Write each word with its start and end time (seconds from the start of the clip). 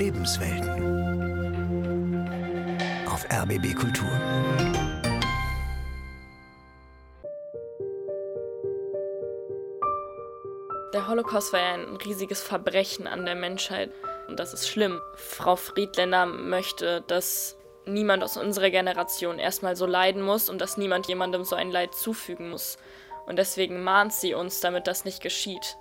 Lebenswelten. 0.00 0.70
Auf 3.06 3.26
RBB 3.30 3.74
Kultur. 3.74 4.08
Der 10.94 11.06
Holocaust 11.06 11.52
war 11.52 11.60
ja 11.60 11.74
ein 11.74 11.96
riesiges 11.96 12.42
Verbrechen 12.42 13.06
an 13.06 13.26
der 13.26 13.34
Menschheit. 13.34 13.90
Und 14.26 14.40
das 14.40 14.54
ist 14.54 14.70
schlimm. 14.70 15.02
Frau 15.16 15.56
Friedländer 15.56 16.24
möchte, 16.24 17.04
dass 17.06 17.58
niemand 17.84 18.24
aus 18.24 18.38
unserer 18.38 18.70
Generation 18.70 19.38
erstmal 19.38 19.76
so 19.76 19.84
leiden 19.84 20.22
muss 20.22 20.48
und 20.48 20.62
dass 20.62 20.78
niemand 20.78 21.08
jemandem 21.08 21.44
so 21.44 21.56
ein 21.56 21.70
Leid 21.70 21.94
zufügen 21.94 22.48
muss. 22.48 22.78
Und 23.26 23.38
deswegen 23.38 23.82
mahnt 23.82 24.14
sie 24.14 24.32
uns, 24.32 24.60
damit 24.60 24.86
das 24.86 25.04
nicht 25.04 25.20
geschieht. 25.20 25.76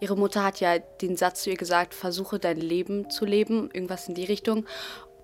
Ihre 0.00 0.16
Mutter 0.16 0.44
hat 0.44 0.60
ja 0.60 0.78
den 0.78 1.16
Satz 1.16 1.42
zu 1.42 1.50
ihr 1.50 1.56
gesagt, 1.56 1.94
versuche 1.94 2.38
dein 2.38 2.58
Leben 2.58 3.10
zu 3.10 3.24
leben, 3.24 3.70
irgendwas 3.72 4.08
in 4.08 4.14
die 4.14 4.24
Richtung. 4.24 4.64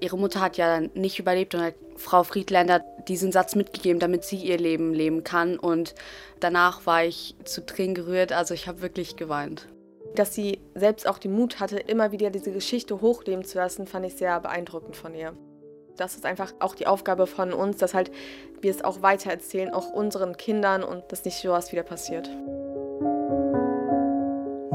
Ihre 0.01 0.19
Mutter 0.19 0.41
hat 0.41 0.57
ja 0.57 0.67
dann 0.67 0.91
nicht 0.95 1.19
überlebt 1.19 1.55
und 1.55 1.63
hat 1.63 1.75
Frau 1.97 2.25
Friedländer 2.25 2.81
diesen 3.07 3.31
Satz 3.31 3.55
mitgegeben, 3.55 4.01
damit 4.01 4.25
sie 4.25 4.37
ihr 4.37 4.59
Leben 4.59 4.93
leben 4.93 5.23
kann. 5.23 5.59
Und 5.59 5.95
danach 6.41 6.87
war 6.87 7.05
ich 7.05 7.37
zu 7.45 7.65
Tränen 7.65 7.95
gerührt, 7.95 8.33
also 8.33 8.55
ich 8.55 8.67
habe 8.67 8.83
wirklich 8.83 9.17
geweint. 9.17 9.69
Dass 10.17 10.35
sie 10.35 10.61
selbst 10.75 11.07
auch 11.07 11.19
den 11.19 11.33
Mut 11.33 11.61
hatte, 11.61 11.79
immer 11.79 12.13
wieder 12.13 12.31
diese 12.31 12.53
Geschichte 12.53 13.01
hochleben 13.01 13.45
zu 13.45 13.59
lassen, 13.59 13.87
fand 13.87 14.07
ich 14.07 14.17
sehr 14.17 14.41
beeindruckend 14.41 14.97
von 14.97 15.15
ihr. 15.15 15.35
Das 15.97 16.17
ist 16.17 16.27
einfach 16.27 16.53
auch 16.59 16.75
die 16.75 16.89
Aufgabe 16.89 17.29
von 17.29 17.53
uns, 17.53 17.77
dass 17.77 17.95
halt 17.95 18.11
wir 18.61 18.73
es 18.73 18.83
auch 18.83 19.03
weitererzählen, 19.03 19.73
auch 19.73 19.91
unseren 19.91 20.37
Kindern 20.37 20.83
und 20.83 21.05
dass 21.13 21.25
nicht 21.25 21.41
sowas 21.41 21.71
wieder 21.71 21.85
passiert. 21.85 22.29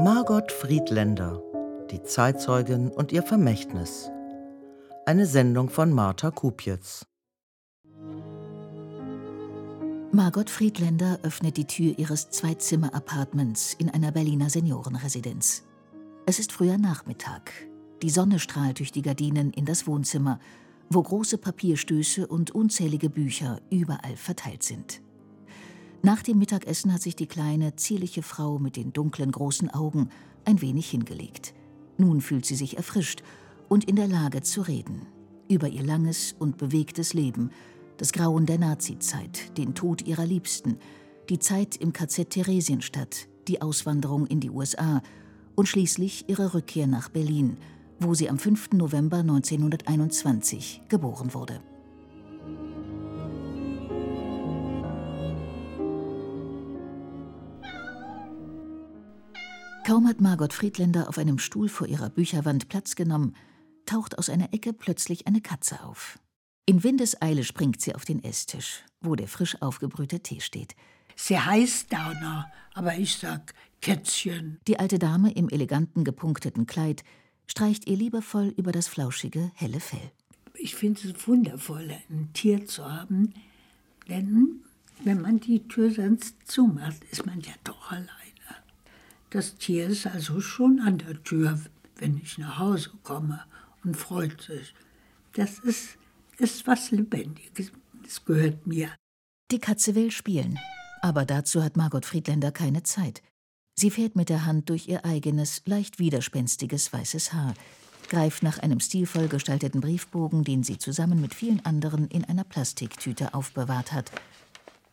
Margot 0.02 0.50
Friedländer, 0.50 1.42
die 1.90 2.02
Zeitzeugin 2.02 2.88
und 2.88 3.12
ihr 3.12 3.22
Vermächtnis. 3.22 4.10
Eine 5.04 5.26
Sendung 5.26 5.68
von 5.68 5.92
Martha 5.92 6.30
Kupjetz. 6.30 7.04
Margot 10.10 10.48
Friedländer 10.48 11.18
öffnet 11.22 11.58
die 11.58 11.66
Tür 11.66 11.98
ihres 11.98 12.30
Zweizimmer-Appartements 12.30 13.74
in 13.74 13.90
einer 13.90 14.10
Berliner 14.10 14.48
Seniorenresidenz. 14.48 15.64
Es 16.24 16.38
ist 16.38 16.52
früher 16.52 16.78
Nachmittag. 16.78 17.52
Die 18.00 18.08
Sonne 18.08 18.38
strahlt 18.38 18.78
durch 18.78 18.92
die 18.92 19.02
Gardinen 19.02 19.50
in 19.50 19.66
das 19.66 19.86
Wohnzimmer, 19.86 20.40
wo 20.88 21.02
große 21.02 21.36
Papierstöße 21.36 22.26
und 22.26 22.52
unzählige 22.52 23.10
Bücher 23.10 23.60
überall 23.68 24.16
verteilt 24.16 24.62
sind. 24.62 25.02
Nach 26.02 26.22
dem 26.22 26.38
Mittagessen 26.38 26.94
hat 26.94 27.02
sich 27.02 27.14
die 27.14 27.26
kleine, 27.26 27.76
zierliche 27.76 28.22
Frau 28.22 28.58
mit 28.58 28.76
den 28.76 28.92
dunklen, 28.92 29.30
großen 29.30 29.68
Augen 29.68 30.08
ein 30.46 30.62
wenig 30.62 30.88
hingelegt. 30.90 31.52
Nun 31.98 32.22
fühlt 32.22 32.46
sie 32.46 32.54
sich 32.54 32.78
erfrischt 32.78 33.22
und 33.68 33.84
in 33.84 33.96
der 33.96 34.08
Lage 34.08 34.40
zu 34.40 34.62
reden. 34.62 35.06
Über 35.48 35.68
ihr 35.68 35.84
langes 35.84 36.34
und 36.38 36.56
bewegtes 36.56 37.12
Leben, 37.12 37.50
das 37.98 38.12
Grauen 38.12 38.46
der 38.46 38.58
Nazizeit, 38.58 39.56
den 39.58 39.74
Tod 39.74 40.00
ihrer 40.06 40.24
Liebsten, 40.24 40.78
die 41.28 41.38
Zeit 41.38 41.76
im 41.76 41.92
KZ 41.92 42.30
Theresienstadt, 42.30 43.28
die 43.46 43.60
Auswanderung 43.60 44.26
in 44.26 44.40
die 44.40 44.50
USA 44.50 45.02
und 45.54 45.68
schließlich 45.68 46.24
ihre 46.28 46.54
Rückkehr 46.54 46.86
nach 46.86 47.10
Berlin, 47.10 47.58
wo 47.98 48.14
sie 48.14 48.30
am 48.30 48.38
5. 48.38 48.72
November 48.72 49.18
1921 49.18 50.80
geboren 50.88 51.34
wurde. 51.34 51.60
Kaum 59.90 60.06
hat 60.06 60.20
Margot 60.20 60.52
Friedländer 60.52 61.08
auf 61.08 61.18
einem 61.18 61.40
Stuhl 61.40 61.68
vor 61.68 61.88
ihrer 61.88 62.10
Bücherwand 62.10 62.68
Platz 62.68 62.94
genommen, 62.94 63.34
taucht 63.86 64.18
aus 64.18 64.30
einer 64.30 64.54
Ecke 64.54 64.72
plötzlich 64.72 65.26
eine 65.26 65.40
Katze 65.40 65.82
auf. 65.82 66.20
In 66.64 66.84
Windeseile 66.84 67.42
springt 67.42 67.80
sie 67.80 67.96
auf 67.96 68.04
den 68.04 68.22
Esstisch, 68.22 68.84
wo 69.00 69.16
der 69.16 69.26
frisch 69.26 69.60
aufgebrühte 69.60 70.20
Tee 70.20 70.38
steht. 70.38 70.76
Sie 71.16 71.36
heißt 71.36 71.92
Downer, 71.92 72.52
aber 72.72 72.98
ich 72.98 73.16
sag 73.16 73.52
Kätzchen. 73.80 74.60
Die 74.68 74.78
alte 74.78 75.00
Dame 75.00 75.32
im 75.32 75.48
eleganten 75.48 76.04
gepunkteten 76.04 76.66
Kleid 76.66 77.02
streicht 77.48 77.88
ihr 77.88 77.96
liebevoll 77.96 78.54
über 78.56 78.70
das 78.70 78.86
flauschige, 78.86 79.50
helle 79.56 79.80
Fell. 79.80 80.12
Ich 80.54 80.76
finde 80.76 81.00
es 81.08 81.26
wundervoll, 81.26 81.90
ein 82.08 82.30
Tier 82.32 82.64
zu 82.64 82.84
haben, 82.84 83.34
denn 84.08 84.60
wenn 85.02 85.20
man 85.20 85.40
die 85.40 85.66
Tür 85.66 85.90
sonst 85.90 86.36
zumacht, 86.44 87.02
ist 87.10 87.26
man 87.26 87.40
ja 87.40 87.54
doch 87.64 87.90
allein. 87.90 88.19
Das 89.30 89.56
Tier 89.56 89.86
ist 89.86 90.06
also 90.08 90.40
schon 90.40 90.80
an 90.80 90.98
der 90.98 91.22
Tür, 91.22 91.60
wenn 91.96 92.18
ich 92.18 92.38
nach 92.38 92.58
Hause 92.58 92.90
komme 93.04 93.40
und 93.84 93.96
freut 93.96 94.42
sich. 94.42 94.74
Das 95.34 95.60
ist, 95.60 95.98
ist 96.38 96.66
was 96.66 96.90
Lebendiges. 96.90 97.70
Das 98.02 98.24
gehört 98.24 98.66
mir. 98.66 98.90
Die 99.52 99.60
Katze 99.60 99.94
will 99.94 100.10
spielen. 100.10 100.58
Aber 101.00 101.24
dazu 101.24 101.62
hat 101.62 101.76
Margot 101.76 102.04
Friedländer 102.04 102.50
keine 102.50 102.82
Zeit. 102.82 103.22
Sie 103.78 103.90
fährt 103.90 104.16
mit 104.16 104.28
der 104.28 104.44
Hand 104.44 104.68
durch 104.68 104.88
ihr 104.88 105.04
eigenes, 105.04 105.62
leicht 105.64 105.98
widerspenstiges 105.98 106.92
weißes 106.92 107.32
Haar, 107.32 107.54
greift 108.08 108.42
nach 108.42 108.58
einem 108.58 108.80
stilvoll 108.80 109.28
gestalteten 109.28 109.80
Briefbogen, 109.80 110.44
den 110.44 110.64
sie 110.64 110.76
zusammen 110.76 111.20
mit 111.20 111.34
vielen 111.34 111.64
anderen 111.64 112.08
in 112.08 112.24
einer 112.24 112.44
Plastiktüte 112.44 113.32
aufbewahrt 113.32 113.92
hat, 113.92 114.10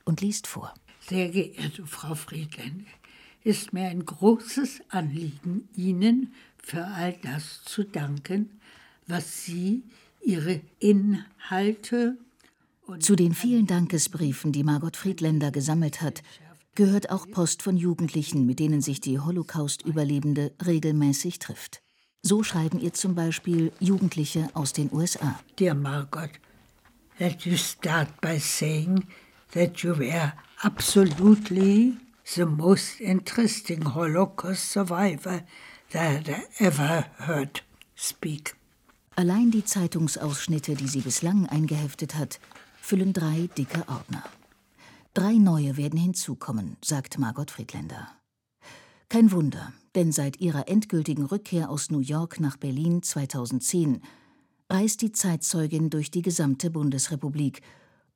und 0.06 0.22
liest 0.22 0.48
vor. 0.48 0.74
Sehr 1.02 1.30
geehrte 1.30 1.86
Frau 1.86 2.16
Friedländer, 2.16 2.86
ist 3.48 3.72
mir 3.72 3.88
ein 3.88 4.06
großes 4.06 4.82
Anliegen, 4.90 5.70
Ihnen 5.74 6.34
für 6.58 6.86
all 6.86 7.16
das 7.22 7.64
zu 7.64 7.86
danken, 7.86 8.60
was 9.08 9.46
Sie, 9.46 9.84
Ihre 10.22 10.60
Inhalte 10.80 12.18
zu 13.00 13.16
den 13.16 13.34
vielen 13.34 13.66
Dankesbriefen, 13.66 14.52
die 14.52 14.66
Margot 14.66 14.98
Friedländer 14.98 15.52
gesammelt 15.52 16.02
hat, 16.02 16.24
gehört 16.76 17.10
auch 17.10 17.30
Post 17.32 17.64
von 17.64 17.78
Jugendlichen, 17.78 18.46
mit 18.46 18.60
denen 18.60 18.82
sich 18.82 19.00
die 19.00 19.18
Holocaust-Überlebende 19.18 20.52
regelmäßig 20.66 21.40
trifft. 21.40 21.82
So 22.22 22.44
schreiben 22.44 22.82
ihr 22.82 22.94
zum 22.94 23.16
Beispiel 23.16 23.72
Jugendliche 23.80 24.50
aus 24.56 24.74
den 24.74 24.92
USA. 24.92 25.40
Dear 25.58 25.74
Margot, 25.74 26.32
let 27.18 27.44
you 27.44 27.56
start 27.56 28.10
by 28.20 28.38
saying 28.38 29.06
that 29.54 29.80
you 29.80 29.98
were 29.98 30.34
absolutely 30.62 31.96
the 32.36 32.46
most 32.46 33.00
interesting 33.00 33.96
Holocaust 33.96 34.72
survivor 34.72 35.44
that 35.92 36.28
I 36.28 36.44
ever 36.60 37.06
heard 37.20 37.64
speak. 37.96 38.56
Allein 39.16 39.50
die 39.50 39.64
Zeitungsausschnitte, 39.64 40.76
die 40.76 40.88
sie 40.88 41.02
bislang 41.02 41.48
eingeheftet 41.48 42.16
hat, 42.16 42.40
füllen 42.82 43.14
drei 43.14 43.50
dicke 43.58 43.88
Ordner. 43.88 44.24
Drei 45.14 45.34
neue 45.34 45.78
werden 45.78 45.98
hinzukommen, 45.98 46.78
sagt 46.84 47.18
Margot 47.18 47.50
Friedländer. 47.50 48.10
Kein 49.10 49.32
Wunder, 49.32 49.74
denn 49.96 50.12
seit 50.12 50.40
ihrer 50.42 50.68
endgültigen 50.68 51.26
Rückkehr 51.26 51.70
aus 51.70 51.90
New 51.90 52.02
York 52.02 52.40
nach 52.40 52.58
Berlin 52.58 53.02
2010 53.02 54.02
reist 54.70 55.02
die 55.02 55.14
Zeitzeugin 55.14 55.90
durch 55.90 56.12
die 56.12 56.22
gesamte 56.22 56.70
Bundesrepublik, 56.70 57.62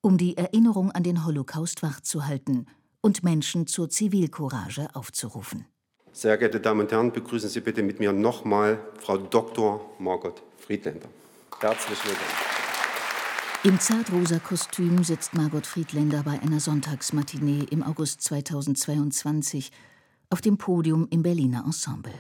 um 0.02 0.18
die 0.18 0.36
Erinnerung 0.36 0.92
an 0.92 1.04
den 1.04 1.26
Holocaust 1.26 1.82
wachzuhalten– 1.82 2.68
und 3.02 3.24
Menschen 3.24 3.68
zur 3.68 3.90
Zivilcourage 3.90 4.88
aufzurufen. 4.94 5.66
Sehr 6.14 6.38
geehrte 6.38 6.60
Damen 6.60 6.82
und 6.82 6.92
Herren, 6.92 7.12
begrüßen 7.12 7.50
Sie 7.50 7.62
bitte 7.62 7.84
mit 7.84 8.00
mir 8.00 8.12
nochmal 8.12 8.80
Frau 9.00 9.18
Dr. 9.18 9.94
Margot 10.00 10.42
Friedländer. 10.58 11.10
Herzlich 11.60 12.00
willkommen. 12.04 12.52
Im 13.64 13.80
zartrosa 13.80 14.40
Kostüm 14.40 15.04
sitzt 15.04 15.36
Margot 15.36 15.68
Friedländer 15.68 16.24
bei 16.24 16.40
einer 16.42 16.60
Sonntagsmatinee 16.60 17.66
im 17.70 17.84
August 17.84 18.22
2022 18.24 19.72
auf 20.32 20.42
dem 20.42 20.58
Podium 20.58 21.08
im 21.12 21.22
Berliner 21.22 21.64
Ensemble. 21.64 22.14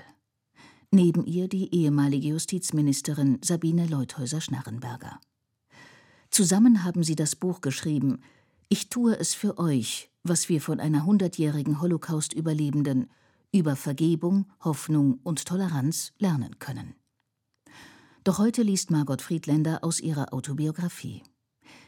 Neben 0.91 1.25
ihr 1.25 1.47
die 1.47 1.73
ehemalige 1.73 2.27
Justizministerin 2.27 3.39
Sabine 3.43 3.87
Leuthäuser-Schnarrenberger. 3.87 5.19
Zusammen 6.29 6.83
haben 6.83 7.03
sie 7.03 7.15
das 7.15 7.35
Buch 7.35 7.61
geschrieben 7.61 8.21
Ich 8.69 8.89
tue 8.89 9.17
es 9.17 9.33
für 9.33 9.57
euch 9.57 10.10
was 10.23 10.49
wir 10.49 10.61
von 10.61 10.79
einer 10.79 11.05
hundertjährigen 11.05 11.81
Holocaust-Überlebenden 11.81 13.09
über 13.51 13.75
Vergebung, 13.75 14.45
Hoffnung 14.63 15.19
und 15.23 15.45
Toleranz 15.45 16.13
lernen 16.19 16.59
können. 16.59 16.95
Doch 18.23 18.37
heute 18.37 18.61
liest 18.61 18.91
Margot 18.91 19.21
Friedländer 19.21 19.83
aus 19.83 19.99
ihrer 19.99 20.33
Autobiografie. 20.33 21.23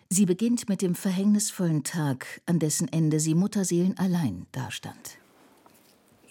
Sie 0.10 0.26
beginnt 0.26 0.68
mit 0.68 0.82
dem 0.82 0.96
verhängnisvollen 0.96 1.84
Tag, 1.84 2.42
an 2.46 2.60
dessen 2.60 2.88
Ende 2.88 3.20
sie 3.20 3.36
Mutterseelen 3.36 3.98
allein 3.98 4.48
dastand. 4.52 5.18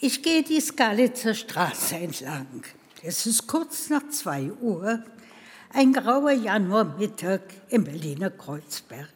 Ich 0.01 0.23
gehe 0.23 0.43
die 0.43 0.61
Skalitzer 0.61 1.35
Straße 1.35 1.97
entlang. 1.97 2.65
Es 3.03 3.27
ist 3.27 3.47
kurz 3.47 3.89
nach 3.89 4.09
zwei 4.09 4.53
Uhr, 4.53 5.03
ein 5.73 5.93
grauer 5.93 6.33
Januarmittag 6.33 7.41
im 7.71 7.85
Berliner 7.85 8.31
Kreuzberg. 8.31 9.09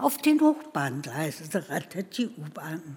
Auf 0.00 0.16
den 0.16 0.40
Hochbahngleisen 0.40 1.50
rattert 1.68 2.16
die 2.16 2.28
U-Bahn. 2.28 2.96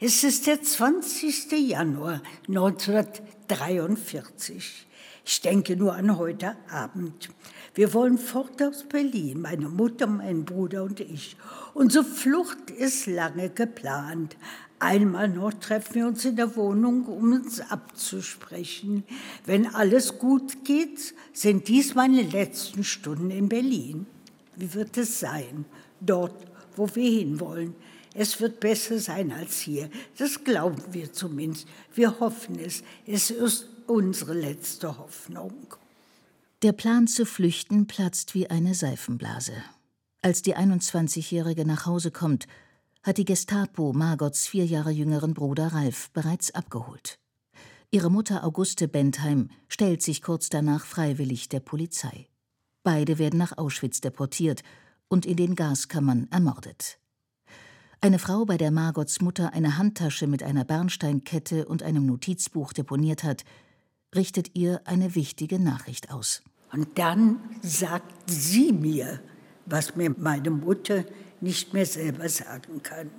Es 0.00 0.24
ist 0.24 0.48
der 0.48 0.60
20. 0.60 1.52
Januar 1.52 2.20
1943. 2.48 4.88
Ich 5.24 5.40
denke 5.40 5.76
nur 5.76 5.94
an 5.94 6.18
heute 6.18 6.56
Abend. 6.68 7.28
Wir 7.74 7.94
wollen 7.94 8.18
fort 8.18 8.60
aus 8.60 8.82
Berlin, 8.88 9.40
meine 9.40 9.68
Mutter, 9.68 10.08
mein 10.08 10.44
Bruder 10.44 10.82
und 10.82 10.98
ich. 10.98 11.36
Unsere 11.74 12.04
Flucht 12.04 12.72
ist 12.72 13.06
lange 13.06 13.48
geplant. 13.48 14.36
Einmal 14.80 15.28
noch 15.28 15.54
treffen 15.54 15.94
wir 15.94 16.08
uns 16.08 16.24
in 16.24 16.34
der 16.34 16.56
Wohnung, 16.56 17.04
um 17.04 17.34
uns 17.34 17.60
abzusprechen. 17.60 19.04
Wenn 19.46 19.72
alles 19.72 20.18
gut 20.18 20.64
geht, 20.64 21.14
sind 21.32 21.68
dies 21.68 21.94
meine 21.94 22.22
letzten 22.22 22.82
Stunden 22.82 23.30
in 23.30 23.48
Berlin. 23.48 24.06
Wie 24.56 24.74
wird 24.74 24.98
es 24.98 25.20
sein, 25.20 25.66
dort, 26.04 26.46
wo 26.76 26.88
wir 26.94 27.10
hinwollen? 27.10 27.74
Es 28.14 28.40
wird 28.40 28.60
besser 28.60 28.98
sein 28.98 29.32
als 29.32 29.60
hier. 29.60 29.88
Das 30.18 30.44
glauben 30.44 30.82
wir 30.92 31.12
zumindest. 31.12 31.66
Wir 31.94 32.20
hoffen 32.20 32.58
es. 32.58 32.82
Es 33.06 33.30
ist 33.30 33.68
unsere 33.86 34.34
letzte 34.34 34.98
Hoffnung. 34.98 35.74
Der 36.62 36.72
Plan 36.72 37.06
zu 37.06 37.24
flüchten 37.24 37.86
platzt 37.86 38.34
wie 38.34 38.48
eine 38.50 38.74
Seifenblase. 38.74 39.54
Als 40.20 40.42
die 40.42 40.56
21-Jährige 40.56 41.64
nach 41.64 41.86
Hause 41.86 42.10
kommt, 42.10 42.46
hat 43.02 43.18
die 43.18 43.24
Gestapo 43.24 43.92
Margots 43.92 44.46
vier 44.46 44.64
Jahre 44.64 44.92
jüngeren 44.92 45.34
Bruder 45.34 45.68
Ralf 45.68 46.10
bereits 46.10 46.54
abgeholt. 46.54 47.18
Ihre 47.90 48.10
Mutter 48.10 48.44
Auguste 48.44 48.86
Bentheim 48.88 49.50
stellt 49.68 50.02
sich 50.02 50.22
kurz 50.22 50.48
danach 50.48 50.84
freiwillig 50.84 51.48
der 51.48 51.60
Polizei. 51.60 52.28
Beide 52.84 53.18
werden 53.18 53.38
nach 53.38 53.58
Auschwitz 53.58 54.00
deportiert 54.00 54.62
und 55.12 55.26
in 55.26 55.36
den 55.36 55.54
Gaskammern 55.56 56.26
ermordet. 56.30 56.98
Eine 58.00 58.18
Frau, 58.18 58.46
bei 58.46 58.56
der 58.56 58.70
Margots 58.70 59.20
Mutter 59.20 59.52
eine 59.52 59.76
Handtasche 59.76 60.26
mit 60.26 60.42
einer 60.42 60.64
Bernsteinkette 60.64 61.66
und 61.66 61.82
einem 61.82 62.06
Notizbuch 62.06 62.72
deponiert 62.72 63.22
hat, 63.22 63.44
richtet 64.14 64.56
ihr 64.56 64.80
eine 64.86 65.14
wichtige 65.14 65.58
Nachricht 65.58 66.10
aus. 66.10 66.42
Und 66.72 66.98
dann 66.98 67.38
sagt 67.60 68.10
sie 68.26 68.72
mir, 68.72 69.20
was 69.66 69.96
mir 69.96 70.14
meine 70.16 70.50
Mutter 70.50 71.04
nicht 71.42 71.74
mehr 71.74 71.86
selber 71.86 72.28
sagen 72.30 72.82
kann. 72.82 73.10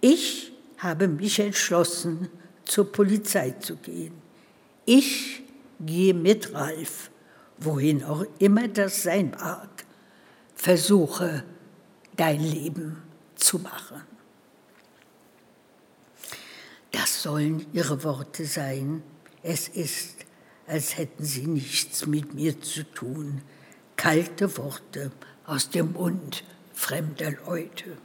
Ich 0.00 0.52
habe 0.78 1.06
mich 1.06 1.38
entschlossen, 1.38 2.28
zur 2.64 2.90
Polizei 2.90 3.50
zu 3.50 3.76
gehen. 3.76 4.14
Ich 4.86 5.42
gehe 5.80 6.14
mit 6.14 6.54
Ralf, 6.54 7.10
wohin 7.58 8.02
auch 8.02 8.24
immer 8.38 8.68
das 8.68 9.02
sein 9.02 9.32
mag, 9.38 9.85
versuche 10.56 11.44
dein 12.16 12.40
Leben 12.40 13.02
zu 13.36 13.58
machen. 13.58 14.02
Das 16.90 17.22
sollen 17.22 17.66
ihre 17.72 18.02
Worte 18.02 18.46
sein. 18.46 19.02
Es 19.42 19.68
ist, 19.68 20.24
als 20.66 20.96
hätten 20.96 21.24
sie 21.24 21.46
nichts 21.46 22.06
mit 22.06 22.34
mir 22.34 22.60
zu 22.60 22.82
tun. 22.82 23.42
Kalte 23.96 24.56
Worte 24.56 25.12
aus 25.44 25.70
dem 25.70 25.92
Mund 25.92 26.42
fremder 26.72 27.32
Leute. 27.46 27.96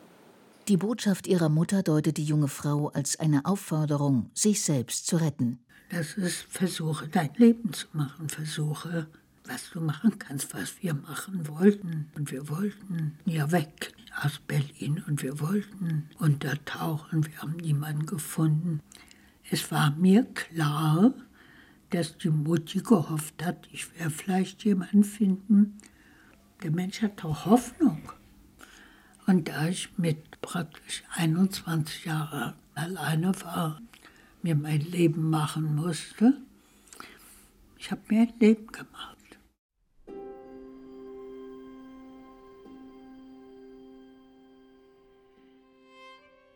Die 0.68 0.78
Botschaft 0.78 1.28
ihrer 1.28 1.50
Mutter 1.50 1.82
deutet 1.84 2.18
die 2.18 2.24
junge 2.24 2.48
Frau 2.48 2.90
als 2.90 3.20
eine 3.20 3.46
Aufforderung, 3.46 4.30
sich 4.34 4.62
selbst 4.62 5.08
zu 5.08 5.18
retten. 5.18 5.60
Das 5.90 6.14
ist, 6.14 6.46
versuche 6.50 7.08
dein 7.08 7.32
Leben 7.36 7.74
zu 7.74 7.88
machen, 7.94 8.30
versuche, 8.30 9.08
was 9.46 9.70
du 9.72 9.82
machen 9.82 10.18
kannst, 10.20 10.54
was 10.54 10.82
wir 10.82 10.94
machen 10.94 11.48
wollten. 11.48 12.10
Und 12.16 12.32
wir 12.32 12.50
wollten 12.50 13.18
ja 13.26 13.52
weg 13.52 13.94
aus 14.22 14.40
Berlin 14.40 15.04
und 15.08 15.24
wir 15.24 15.40
wollten 15.40 16.10
untertauchen. 16.20 17.26
Wir 17.26 17.42
haben 17.42 17.58
niemanden 17.58 18.06
gefunden. 18.06 18.82
Es 19.50 19.72
war 19.72 19.92
mir 19.92 20.26
klar, 20.34 21.14
dass 21.90 22.18
die 22.18 22.30
Mutti 22.30 22.80
gehofft 22.80 23.44
hat, 23.44 23.68
ich 23.72 23.94
werde 23.98 24.12
vielleicht 24.12 24.64
jemanden 24.64 25.04
finden. 25.04 25.78
Der 26.64 26.72
Mensch 26.72 27.02
hat 27.02 27.24
doch 27.24 27.46
Hoffnung. 27.46 28.02
Und 29.28 29.50
da 29.50 29.68
ich 29.68 29.98
mit 29.98 30.42
praktisch 30.42 31.04
21 31.16 32.06
Jahren 32.06 32.54
alleine 32.76 33.34
war, 33.44 33.82
mir 34.42 34.56
mein 34.56 34.82
Leben 34.82 35.30
machen 35.30 35.76
musste, 35.76 36.34
ich 37.78 37.92
habe 37.92 38.02
mir 38.10 38.22
ein 38.22 38.34
Leben 38.40 38.68
gemacht. 38.68 39.11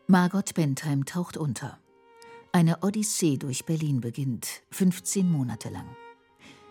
Margot 0.08 0.54
Bentheim 0.54 1.04
taucht 1.06 1.36
unter. 1.36 1.80
Eine 2.52 2.84
Odyssee 2.84 3.38
durch 3.38 3.66
Berlin 3.66 4.02
beginnt, 4.02 4.62
15 4.70 5.32
Monate 5.32 5.70
lang. 5.70 5.88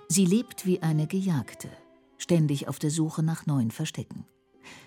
Sie 0.07 0.25
lebt 0.25 0.67
wie 0.67 0.83
eine 0.83 1.09
Gejagte, 1.09 1.69
ständig 2.17 2.69
auf 2.69 2.79
der 2.79 2.93
Suche 2.93 3.25
nach 3.25 3.45
neuen 3.47 3.73
Verstecken. 3.73 4.25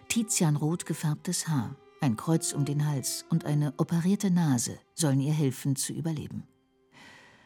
Tizianrot 0.08 0.86
gefärbtes 0.86 1.50
Haar, 1.50 1.76
ein 2.00 2.16
Kreuz 2.16 2.54
um 2.54 2.64
den 2.64 2.88
Hals 2.88 3.26
und 3.30 3.44
eine 3.44 3.74
operierte 3.76 4.32
Nase 4.32 4.80
sollen 4.96 5.20
ihr 5.20 5.34
helfen 5.34 5.76
zu 5.76 5.92
überleben. 5.92 6.48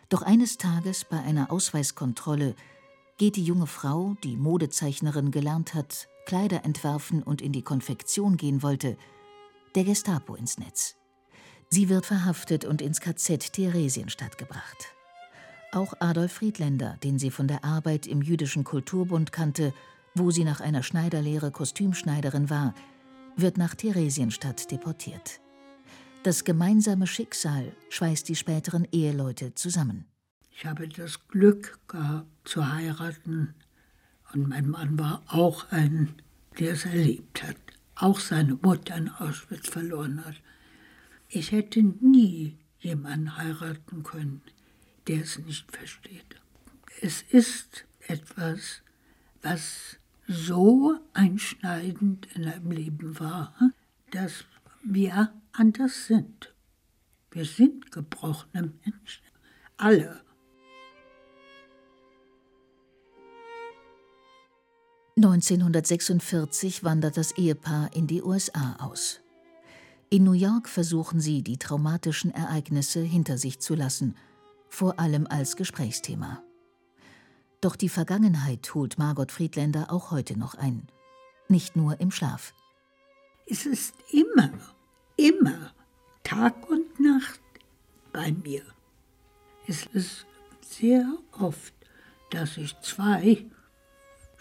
Doch 0.09 0.21
eines 0.21 0.59
Tages 0.59 1.03
bei 1.03 1.19
einer 1.19 1.51
Ausweiskontrolle 1.51 2.53
geht 3.17 3.37
die 3.37 3.43
junge 3.43 3.67
Frau, 3.67 4.15
die 4.23 4.37
Modezeichnerin 4.37 5.31
gelernt 5.31 5.73
hat, 5.73 6.07
Kleider 6.27 6.63
entwerfen 6.63 7.23
und 7.23 7.41
in 7.41 7.53
die 7.53 7.63
Konfektion 7.63 8.37
gehen 8.37 8.61
wollte, 8.61 8.97
der 9.75 9.83
Gestapo 9.83 10.35
ins 10.35 10.57
Netz. 10.57 10.95
Sie 11.69 11.89
wird 11.89 12.05
verhaftet 12.05 12.65
und 12.65 12.81
ins 12.81 12.99
KZ 12.99 13.53
Theresienstadt 13.53 14.37
gebracht. 14.37 14.93
Auch 15.71 15.93
Adolf 15.99 16.33
Friedländer, 16.33 16.97
den 17.03 17.17
sie 17.17 17.31
von 17.31 17.47
der 17.47 17.63
Arbeit 17.63 18.05
im 18.07 18.21
Jüdischen 18.21 18.65
Kulturbund 18.65 19.31
kannte, 19.31 19.73
wo 20.13 20.31
sie 20.31 20.43
nach 20.43 20.59
einer 20.59 20.83
Schneiderlehre 20.83 21.51
Kostümschneiderin 21.51 22.49
war, 22.49 22.73
wird 23.37 23.57
nach 23.57 23.75
Theresienstadt 23.75 24.69
deportiert. 24.69 25.39
Das 26.23 26.43
gemeinsame 26.43 27.07
Schicksal 27.07 27.71
schweißt 27.89 28.27
die 28.27 28.35
späteren 28.35 28.85
Eheleute 28.91 29.55
zusammen. 29.55 30.05
Ich 30.51 30.65
habe 30.65 30.87
das 30.87 31.27
Glück 31.29 31.79
gehabt 31.87 32.27
zu 32.43 32.71
heiraten 32.71 33.55
und 34.33 34.49
mein 34.49 34.69
Mann 34.69 34.99
war 34.99 35.23
auch 35.27 35.71
ein, 35.71 36.21
der 36.59 36.73
es 36.73 36.85
erlebt 36.85 37.41
hat, 37.43 37.55
auch 38.01 38.19
seine 38.19 38.55
Mutter 38.55 38.95
in 38.95 39.09
Auschwitz 39.09 39.69
verloren 39.69 40.25
hat. 40.25 40.35
Ich 41.29 41.51
hätte 41.51 41.81
nie 41.83 42.57
jemanden 42.79 43.37
heiraten 43.37 44.03
können, 44.03 44.41
der 45.07 45.21
es 45.21 45.37
nicht 45.39 45.71
versteht. 45.71 46.35
Es 47.01 47.21
ist 47.21 47.85
etwas, 48.07 48.81
was 49.41 49.97
so 50.27 50.99
einschneidend 51.13 52.27
in 52.35 52.43
deinem 52.43 52.71
Leben 52.71 53.19
war, 53.19 53.53
dass 54.11 54.45
wir 54.83 55.33
anders 55.51 56.07
sind. 56.07 56.53
Wir 57.31 57.45
sind 57.45 57.91
gebrochene 57.91 58.73
Menschen. 58.83 59.23
Alle. 59.77 60.21
(1946) 65.17 66.83
wandert 66.83 67.17
das 67.17 67.33
Ehepaar 67.33 67.93
in 67.93 68.07
die 68.07 68.23
USA 68.23 68.77
aus. 68.79 69.19
In 70.09 70.23
New 70.23 70.33
York 70.33 70.69
versuchen 70.69 71.19
sie, 71.19 71.41
die 71.41 71.57
traumatischen 71.57 72.31
Ereignisse 72.31 73.01
hinter 73.01 73.37
sich 73.37 73.59
zu 73.59 73.75
lassen, 73.75 74.15
vor 74.69 74.99
allem 74.99 75.27
als 75.27 75.55
Gesprächsthema. 75.55 76.41
Doch 77.61 77.75
die 77.75 77.89
Vergangenheit 77.89 78.73
holt 78.73 78.97
Margot 78.97 79.31
Friedländer 79.31 79.91
auch 79.91 80.11
heute 80.11 80.37
noch 80.37 80.55
ein. 80.55 80.87
Nicht 81.47 81.75
nur 81.75 81.99
im 81.99 82.11
Schlaf. 82.11 82.53
Es 83.45 83.65
ist 83.65 83.95
immer, 84.11 84.51
immer 85.17 85.73
Tag 86.23 86.69
und 86.69 86.99
Nacht 86.99 87.41
bei 88.13 88.31
mir. 88.31 88.63
Es 89.67 89.85
ist 89.93 90.25
sehr 90.61 91.05
oft, 91.37 91.73
dass 92.31 92.57
ich 92.57 92.79
zwei 92.79 93.45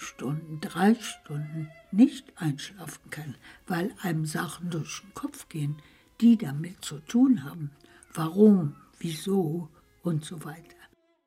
Stunden, 0.00 0.60
drei 0.60 0.94
Stunden 0.94 1.70
nicht 1.92 2.32
einschlafen 2.36 3.10
kann, 3.10 3.34
weil 3.66 3.94
einem 4.00 4.24
Sachen 4.24 4.70
durch 4.70 5.02
den 5.02 5.14
Kopf 5.14 5.48
gehen, 5.48 5.76
die 6.20 6.38
damit 6.38 6.82
zu 6.84 7.00
tun 7.00 7.44
haben. 7.44 7.70
Warum, 8.14 8.76
wieso 8.98 9.68
und 10.02 10.24
so 10.24 10.42
weiter. 10.44 10.76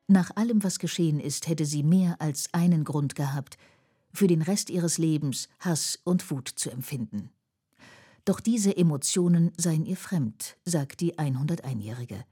Nach 0.08 0.36
allem, 0.36 0.63
was 0.63 0.80
geschehen 0.80 1.20
ist, 1.20 1.48
hätte 1.48 1.65
sie 1.65 1.84
mehr 1.84 2.20
als 2.20 2.53
einen 2.53 2.84
Grund 2.84 3.15
gehabt, 3.15 3.58
für 4.12 4.27
den 4.27 4.42
Rest 4.42 4.70
ihres 4.70 4.98
Lebens 4.98 5.50
Hass 5.60 6.00
und 6.03 6.30
Wut 6.30 6.48
zu 6.48 6.72
empfinden. 6.72 7.30
Doch 8.25 8.39
diese 8.39 8.75
Emotionen 8.75 9.51
seien 9.58 9.86
ihr 9.86 9.98
fremd, 9.98 10.58
sagt 10.65 11.01
die 11.01 11.15
101-Jährige. 11.15 12.25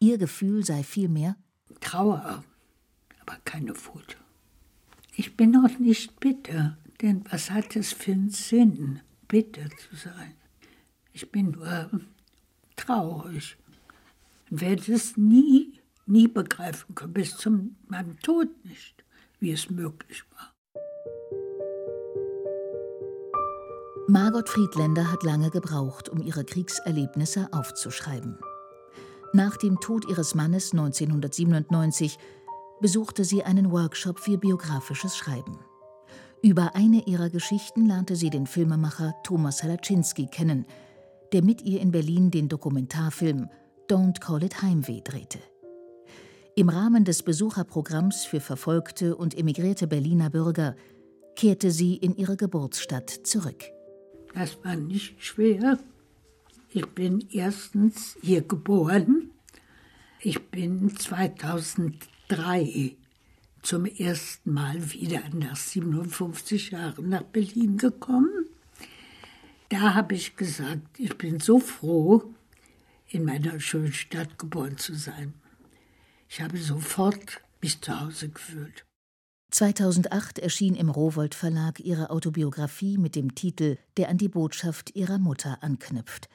Ihr 0.00 0.18
Gefühl 0.18 0.64
sei 0.64 0.82
vielmehr 0.82 1.36
Trauer, 1.80 2.44
aber 3.20 3.36
keine 3.44 3.74
Wut. 3.86 4.16
Ich 5.14 5.36
bin 5.36 5.56
auch 5.56 5.78
nicht 5.78 6.18
bitter, 6.20 6.78
denn 7.00 7.24
was 7.30 7.50
hat 7.50 7.76
es 7.76 7.92
für 7.92 8.12
einen 8.12 8.30
Sinn, 8.30 9.00
bitter 9.28 9.68
zu 9.70 9.96
sein? 9.96 10.34
Ich 11.12 11.30
bin 11.30 11.50
nur 11.50 11.90
traurig 12.76 13.56
werde 14.52 14.92
es 14.92 15.16
nie, 15.16 15.80
nie 16.06 16.28
begreifen 16.28 16.94
können, 16.94 17.14
bis 17.14 17.36
zu 17.36 17.70
meinem 17.88 18.20
Tod 18.20 18.48
nicht, 18.64 19.02
wie 19.40 19.50
es 19.50 19.70
möglich 19.70 20.24
war. 20.30 20.52
Margot 24.08 24.48
Friedländer 24.48 25.10
hat 25.10 25.22
lange 25.22 25.48
gebraucht, 25.50 26.10
um 26.10 26.20
ihre 26.20 26.44
Kriegserlebnisse 26.44 27.48
aufzuschreiben. 27.52 28.38
Nach 29.32 29.56
dem 29.56 29.80
Tod 29.80 30.06
ihres 30.06 30.34
Mannes 30.34 30.72
1997 30.72 32.18
besuchte 32.82 33.24
sie 33.24 33.44
einen 33.44 33.70
Workshop 33.70 34.18
für 34.18 34.36
biografisches 34.36 35.16
Schreiben. 35.16 35.58
Über 36.42 36.74
eine 36.74 37.06
ihrer 37.06 37.30
Geschichten 37.30 37.86
lernte 37.86 38.16
sie 38.16 38.28
den 38.28 38.48
Filmemacher 38.48 39.14
Thomas 39.22 39.62
Halaczynski 39.62 40.26
kennen, 40.26 40.66
der 41.32 41.44
mit 41.44 41.62
ihr 41.62 41.80
in 41.80 41.92
Berlin 41.92 42.32
den 42.32 42.48
Dokumentarfilm 42.48 43.48
Don't 43.88 44.20
Call 44.20 44.42
It 44.42 44.60
Heimweh 44.62 45.00
drehte. 45.00 45.38
Im 46.56 46.68
Rahmen 46.68 47.04
des 47.04 47.22
Besucherprogramms 47.22 48.24
für 48.24 48.40
verfolgte 48.40 49.16
und 49.16 49.38
emigrierte 49.38 49.86
Berliner 49.86 50.28
Bürger 50.28 50.74
kehrte 51.36 51.70
sie 51.70 51.94
in 51.94 52.16
ihre 52.16 52.36
Geburtsstadt 52.36 53.10
zurück. 53.10 53.62
Das 54.34 54.58
war 54.64 54.74
nicht 54.74 55.22
schwer. 55.22 55.78
Ich 56.70 56.86
bin 56.88 57.24
erstens 57.30 58.16
hier 58.20 58.42
geboren. 58.42 59.30
Ich 60.20 60.50
bin 60.50 60.96
2003 60.96 62.11
zum 63.62 63.86
ersten 63.86 64.52
Mal 64.52 64.92
wieder 64.92 65.22
nach 65.32 65.56
57 65.56 66.72
Jahren 66.72 67.08
nach 67.08 67.22
Berlin 67.22 67.78
gekommen. 67.78 68.46
Da 69.68 69.94
habe 69.94 70.14
ich 70.14 70.36
gesagt, 70.36 70.98
ich 70.98 71.16
bin 71.16 71.40
so 71.40 71.58
froh, 71.58 72.24
in 73.08 73.24
meiner 73.24 73.60
schönen 73.60 73.92
Stadt 73.92 74.38
geboren 74.38 74.76
zu 74.76 74.94
sein. 74.94 75.34
Ich 76.28 76.40
habe 76.40 76.58
sofort 76.58 77.40
mich 77.60 77.80
zu 77.80 78.00
Hause 78.00 78.28
gefühlt. 78.28 78.84
2008 79.50 80.38
erschien 80.38 80.74
im 80.74 80.88
Rowold 80.88 81.34
Verlag 81.34 81.78
ihre 81.78 82.10
Autobiografie 82.10 82.96
mit 82.96 83.14
dem 83.14 83.34
Titel, 83.34 83.76
der 83.98 84.08
an 84.08 84.16
die 84.16 84.28
Botschaft 84.28 84.96
ihrer 84.96 85.18
Mutter 85.18 85.62
anknüpft: 85.62 86.28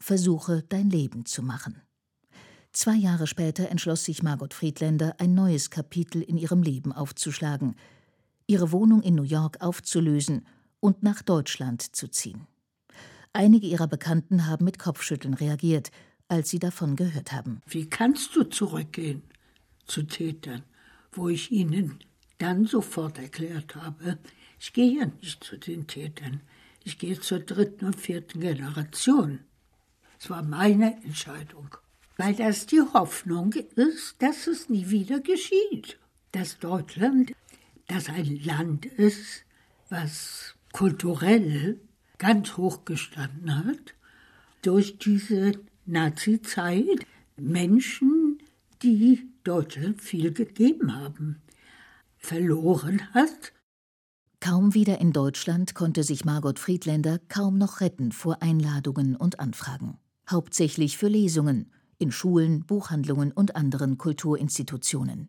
Versuche 0.00 0.64
dein 0.68 0.90
Leben 0.90 1.24
zu 1.26 1.42
machen. 1.42 1.80
Zwei 2.76 2.94
Jahre 2.94 3.26
später 3.26 3.70
entschloss 3.70 4.04
sich 4.04 4.22
Margot 4.22 4.52
Friedländer, 4.52 5.14
ein 5.16 5.32
neues 5.32 5.70
Kapitel 5.70 6.20
in 6.20 6.36
ihrem 6.36 6.62
Leben 6.62 6.92
aufzuschlagen, 6.92 7.74
ihre 8.46 8.70
Wohnung 8.70 9.00
in 9.00 9.14
New 9.14 9.22
York 9.22 9.62
aufzulösen 9.62 10.46
und 10.78 11.02
nach 11.02 11.22
Deutschland 11.22 11.96
zu 11.96 12.06
ziehen. 12.08 12.46
Einige 13.32 13.66
ihrer 13.66 13.86
Bekannten 13.86 14.46
haben 14.46 14.66
mit 14.66 14.78
Kopfschütteln 14.78 15.32
reagiert, 15.32 15.90
als 16.28 16.50
sie 16.50 16.58
davon 16.58 16.96
gehört 16.96 17.32
haben. 17.32 17.62
Wie 17.66 17.88
kannst 17.88 18.36
du 18.36 18.44
zurückgehen 18.44 19.22
zu 19.86 20.02
Tätern, 20.02 20.62
wo 21.12 21.30
ich 21.30 21.50
ihnen 21.50 22.00
dann 22.36 22.66
sofort 22.66 23.16
erklärt 23.16 23.74
habe, 23.74 24.18
ich 24.60 24.74
gehe 24.74 24.98
ja 25.00 25.06
nicht 25.22 25.42
zu 25.42 25.56
den 25.56 25.86
Tätern, 25.86 26.42
ich 26.84 26.98
gehe 26.98 27.18
zur 27.18 27.38
dritten 27.40 27.86
und 27.86 27.96
vierten 27.98 28.40
Generation. 28.40 29.38
Es 30.20 30.28
war 30.28 30.42
meine 30.42 31.02
Entscheidung 31.04 31.74
weil 32.16 32.34
das 32.34 32.66
die 32.66 32.80
Hoffnung 32.80 33.52
ist, 33.52 34.16
dass 34.20 34.46
es 34.46 34.68
nie 34.68 34.88
wieder 34.90 35.20
geschieht. 35.20 35.98
Dass 36.32 36.58
Deutschland, 36.58 37.32
das 37.88 38.08
ein 38.08 38.40
Land 38.42 38.86
ist, 38.86 39.44
was 39.88 40.54
kulturell 40.72 41.78
ganz 42.18 42.56
hoch 42.56 42.84
gestanden 42.84 43.54
hat, 43.64 43.94
durch 44.62 44.98
diese 44.98 45.52
Nazi-Zeit 45.84 47.06
Menschen, 47.36 48.38
die 48.82 49.28
Deutschland 49.44 50.00
viel 50.00 50.32
gegeben 50.32 50.96
haben, 50.96 51.42
verloren 52.18 53.02
hat. 53.14 53.52
Kaum 54.40 54.74
wieder 54.74 55.00
in 55.00 55.12
Deutschland 55.12 55.74
konnte 55.74 56.02
sich 56.02 56.24
Margot 56.24 56.58
Friedländer 56.58 57.20
kaum 57.28 57.58
noch 57.58 57.80
retten 57.80 58.12
vor 58.12 58.42
Einladungen 58.42 59.16
und 59.16 59.38
Anfragen. 59.40 59.98
Hauptsächlich 60.28 60.98
für 60.98 61.08
Lesungen 61.08 61.70
in 61.98 62.12
Schulen, 62.12 62.64
Buchhandlungen 62.64 63.32
und 63.32 63.56
anderen 63.56 63.98
Kulturinstitutionen. 63.98 65.28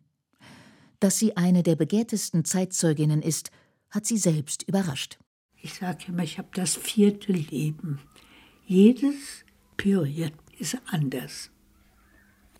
Dass 1.00 1.18
sie 1.18 1.36
eine 1.36 1.62
der 1.62 1.76
begehrtesten 1.76 2.44
Zeitzeuginnen 2.44 3.22
ist, 3.22 3.50
hat 3.90 4.06
sie 4.06 4.18
selbst 4.18 4.64
überrascht. 4.64 5.18
Ich 5.56 5.74
sage 5.74 6.06
immer, 6.08 6.22
ich 6.22 6.38
habe 6.38 6.48
das 6.54 6.76
vierte 6.76 7.32
Leben. 7.32 8.00
Jedes 8.66 9.44
Period 9.76 10.32
ist 10.58 10.76
anders. 10.86 11.50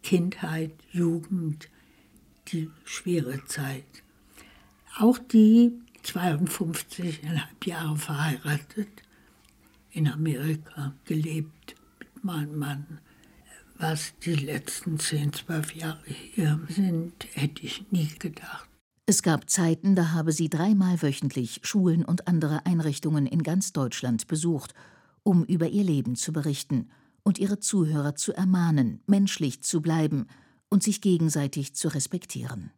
Kindheit, 0.02 0.72
Jugend, 0.92 1.68
die 2.48 2.70
schwere 2.84 3.44
Zeit. 3.46 3.84
Auch 4.98 5.18
die 5.18 5.72
52,5 6.04 7.66
Jahre 7.66 7.96
verheiratet, 7.96 8.88
in 9.90 10.08
Amerika 10.08 10.94
gelebt 11.04 11.74
mit 11.98 12.24
meinem 12.24 12.58
Mann 12.58 13.00
was 13.78 14.12
die 14.24 14.34
letzten 14.34 14.98
zehn, 14.98 15.32
zwölf 15.32 15.74
Jahre 15.74 16.02
hier 16.06 16.60
sind, 16.68 17.12
hätte 17.34 17.62
ich 17.64 17.90
nie 17.90 18.08
gedacht. 18.18 18.68
Es 19.06 19.22
gab 19.22 19.48
Zeiten, 19.48 19.94
da 19.94 20.12
habe 20.12 20.32
sie 20.32 20.50
dreimal 20.50 21.00
wöchentlich 21.00 21.60
Schulen 21.62 22.04
und 22.04 22.28
andere 22.28 22.66
Einrichtungen 22.66 23.26
in 23.26 23.42
ganz 23.42 23.72
Deutschland 23.72 24.26
besucht, 24.26 24.74
um 25.22 25.44
über 25.44 25.68
ihr 25.68 25.84
Leben 25.84 26.14
zu 26.14 26.32
berichten 26.32 26.90
und 27.22 27.38
ihre 27.38 27.58
Zuhörer 27.58 28.16
zu 28.16 28.34
ermahnen, 28.34 29.00
menschlich 29.06 29.62
zu 29.62 29.80
bleiben 29.80 30.26
und 30.68 30.82
sich 30.82 31.00
gegenseitig 31.00 31.74
zu 31.74 31.88
respektieren. 31.88 32.70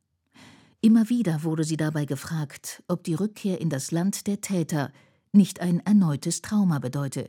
Immer 0.81 1.09
wieder 1.09 1.43
wurde 1.43 1.65
sie 1.65 1.77
dabei 1.77 2.05
gefragt, 2.05 2.83
ob 2.89 3.05
die 3.05 3.15
Rückkehr 3.15 3.61
in 3.61 3.69
das 3.69 3.91
Land 3.91 4.27
der 4.27 4.41
Täter 4.41 4.93
nicht 5.33 5.61
ein 5.61 5.81
erneutes 5.81 6.43
Trauma 6.43 6.79
bedeute, 6.79 7.29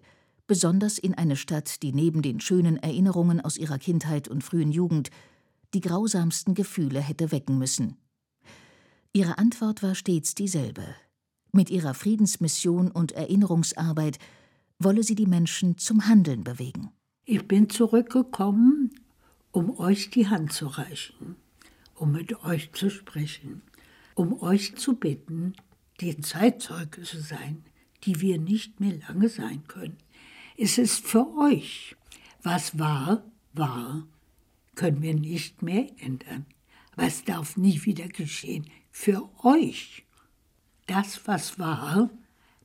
besonders 0.52 0.98
in 0.98 1.14
eine 1.14 1.38
Stadt, 1.38 1.82
die 1.82 1.94
neben 1.94 2.22
den 2.22 2.42
schönen 2.42 2.76
Erinnerungen 2.76 3.40
aus 3.40 3.56
ihrer 3.56 3.78
Kindheit 3.78 4.28
und 4.28 4.44
frühen 4.44 4.74
Jugend 4.74 5.10
die 5.74 5.80
grausamsten 5.80 6.56
Gefühle 6.56 7.00
hätte 7.00 7.32
wecken 7.32 7.58
müssen. 7.58 7.96
Ihre 9.14 9.38
Antwort 9.38 9.82
war 9.82 9.96
stets 9.96 10.36
dieselbe. 10.36 10.84
Mit 11.54 11.70
ihrer 11.70 11.94
Friedensmission 11.94 12.92
und 12.92 13.14
Erinnerungsarbeit 13.14 14.20
wolle 14.78 15.04
sie 15.04 15.16
die 15.16 15.26
Menschen 15.26 15.78
zum 15.78 16.06
Handeln 16.06 16.44
bewegen. 16.44 16.92
Ich 17.24 17.48
bin 17.48 17.70
zurückgekommen, 17.70 18.92
um 19.54 19.80
euch 19.80 20.10
die 20.10 20.28
Hand 20.28 20.52
zu 20.52 20.68
reichen, 20.68 21.38
um 21.96 22.12
mit 22.12 22.44
euch 22.44 22.74
zu 22.74 22.90
sprechen, 22.90 23.62
um 24.16 24.42
euch 24.42 24.76
zu 24.76 24.98
bitten, 24.98 25.54
die 26.02 26.20
Zeitzeuge 26.20 27.04
zu 27.04 27.22
sein, 27.22 27.64
die 28.04 28.20
wir 28.20 28.38
nicht 28.38 28.82
mehr 28.82 28.98
lange 29.08 29.30
sein 29.30 29.64
können. 29.70 29.96
Es 30.64 30.78
ist 30.78 31.08
für 31.08 31.28
euch. 31.40 31.96
Was 32.44 32.78
war, 32.78 33.24
war, 33.54 34.06
können 34.76 35.02
wir 35.02 35.16
nicht 35.16 35.64
mehr 35.64 35.88
ändern. 35.98 36.46
Was 36.96 37.24
darf 37.24 37.58
nie 37.58 37.84
wieder 37.84 38.08
geschehen? 38.08 38.68
Für 38.92 39.28
euch. 39.44 40.06
Das, 40.86 41.26
was 41.26 41.58
war, 41.58 42.12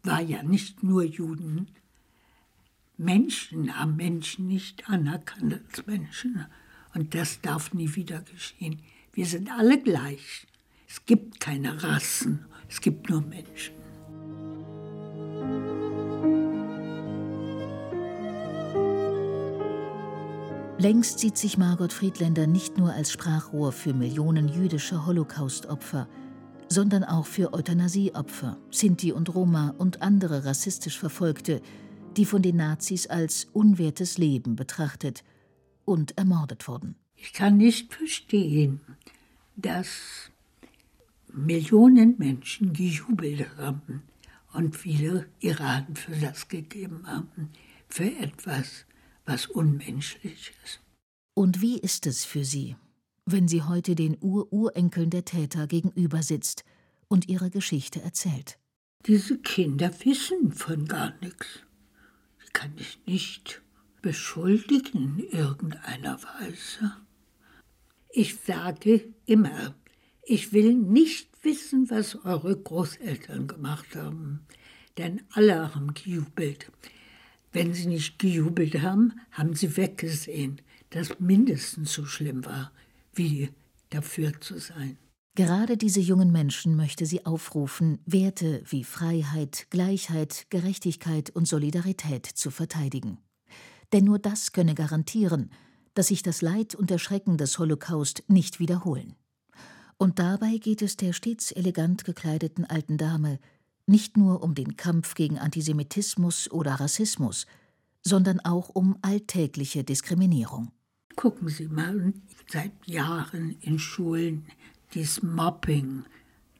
war 0.02 0.20
ja 0.20 0.42
nicht 0.42 0.82
nur 0.82 1.04
Juden. 1.04 1.68
Menschen 2.98 3.74
haben 3.80 3.96
Menschen 3.96 4.46
nicht 4.46 4.90
anerkannt 4.90 5.54
als 5.54 5.86
Menschen. 5.86 6.44
Und 6.92 7.14
das 7.14 7.40
darf 7.40 7.72
nie 7.72 7.94
wieder 7.94 8.20
geschehen. 8.20 8.82
Wir 9.14 9.24
sind 9.24 9.50
alle 9.50 9.80
gleich. 9.80 10.46
Es 10.86 11.06
gibt 11.06 11.40
keine 11.40 11.82
Rassen, 11.82 12.44
es 12.68 12.78
gibt 12.82 13.08
nur 13.08 13.22
Menschen. 13.22 13.85
Längst 20.78 21.20
sieht 21.20 21.38
sich 21.38 21.56
Margot 21.56 21.90
Friedländer 21.90 22.46
nicht 22.46 22.76
nur 22.76 22.92
als 22.92 23.10
Sprachrohr 23.10 23.72
für 23.72 23.94
Millionen 23.94 24.46
jüdischer 24.46 25.06
Holocaust-Opfer, 25.06 26.06
sondern 26.68 27.02
auch 27.02 27.24
für 27.24 27.54
Euthanasieopfer, 27.54 28.58
Sinti 28.70 29.10
und 29.10 29.34
Roma 29.34 29.74
und 29.78 30.02
andere 30.02 30.44
rassistisch 30.44 30.98
Verfolgte, 30.98 31.62
die 32.18 32.26
von 32.26 32.42
den 32.42 32.56
Nazis 32.56 33.06
als 33.06 33.46
unwertes 33.54 34.18
Leben 34.18 34.54
betrachtet 34.54 35.24
und 35.86 36.18
ermordet 36.18 36.68
wurden. 36.68 36.96
Ich 37.16 37.32
kann 37.32 37.56
nicht 37.56 37.94
verstehen, 37.94 38.80
dass 39.56 40.30
Millionen 41.32 42.16
Menschen 42.18 42.74
gejubelt 42.74 43.46
haben 43.56 44.02
und 44.52 44.76
viele 44.76 45.26
ihre 45.40 45.74
Hand 45.74 45.98
für 45.98 46.16
das 46.16 46.48
gegeben 46.48 47.06
haben, 47.06 47.50
für 47.88 48.10
etwas, 48.18 48.85
was 49.26 49.46
Unmenschliches. 49.46 50.80
Und 51.34 51.60
wie 51.60 51.78
ist 51.78 52.06
es 52.06 52.24
für 52.24 52.44
Sie, 52.44 52.76
wenn 53.26 53.48
sie 53.48 53.62
heute 53.62 53.94
den 53.94 54.16
Ururenkeln 54.20 55.10
der 55.10 55.24
Täter 55.24 55.66
gegenüber 55.66 56.22
sitzt 56.22 56.64
und 57.08 57.28
ihre 57.28 57.50
Geschichte 57.50 58.00
erzählt? 58.00 58.58
Diese 59.04 59.38
Kinder 59.38 59.92
wissen 60.04 60.52
von 60.52 60.86
gar 60.86 61.14
nichts. 61.20 61.60
Die 62.44 62.52
kann 62.52 62.72
ich 62.78 62.98
nicht 63.06 63.62
beschuldigen 64.00 65.18
in 65.18 65.38
irgendeiner 65.38 66.18
Weise. 66.22 66.96
Ich 68.08 68.36
sage 68.36 69.12
immer, 69.26 69.74
ich 70.22 70.52
will 70.52 70.74
nicht 70.74 71.28
wissen, 71.42 71.90
was 71.90 72.24
eure 72.24 72.56
Großeltern 72.56 73.46
gemacht 73.46 73.94
haben, 73.94 74.46
denn 74.96 75.22
alle 75.32 75.74
haben 75.74 75.94
gejubelt. 75.94 76.70
Wenn 77.56 77.72
sie 77.72 77.86
nicht 77.86 78.18
gejubelt 78.18 78.82
haben, 78.82 79.14
haben 79.30 79.54
sie 79.54 79.78
weggesehen, 79.78 80.60
dass 80.90 81.18
mindestens 81.20 81.90
so 81.90 82.04
schlimm 82.04 82.44
war, 82.44 82.70
wie 83.14 83.48
dafür 83.88 84.38
zu 84.42 84.58
sein. 84.58 84.98
Gerade 85.34 85.78
diese 85.78 86.00
jungen 86.00 86.30
Menschen 86.30 86.76
möchte 86.76 87.06
sie 87.06 87.24
aufrufen, 87.24 87.98
Werte 88.04 88.62
wie 88.68 88.84
Freiheit, 88.84 89.68
Gleichheit, 89.70 90.44
Gerechtigkeit 90.50 91.30
und 91.30 91.48
Solidarität 91.48 92.26
zu 92.26 92.50
verteidigen. 92.50 93.16
Denn 93.94 94.04
nur 94.04 94.18
das 94.18 94.52
könne 94.52 94.74
garantieren, 94.74 95.48
dass 95.94 96.08
sich 96.08 96.22
das 96.22 96.42
Leid 96.42 96.74
und 96.74 96.90
der 96.90 96.98
Schrecken 96.98 97.38
des 97.38 97.58
Holocaust 97.58 98.22
nicht 98.28 98.60
wiederholen. 98.60 99.14
Und 99.96 100.18
dabei 100.18 100.58
geht 100.58 100.82
es 100.82 100.98
der 100.98 101.14
stets 101.14 101.52
elegant 101.52 102.04
gekleideten 102.04 102.66
alten 102.66 102.98
Dame 102.98 103.38
nicht 103.86 104.16
nur 104.16 104.42
um 104.42 104.54
den 104.54 104.76
Kampf 104.76 105.14
gegen 105.14 105.38
Antisemitismus 105.38 106.50
oder 106.50 106.74
Rassismus, 106.74 107.46
sondern 108.02 108.40
auch 108.40 108.68
um 108.68 108.98
alltägliche 109.02 109.84
Diskriminierung. 109.84 110.70
Gucken 111.16 111.48
Sie 111.48 111.68
mal, 111.68 112.12
seit 112.48 112.72
Jahren 112.86 113.56
in 113.60 113.78
Schulen 113.78 114.46
dieses 114.92 115.22
Mobbing, 115.22 116.04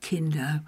Kinder, 0.01 0.65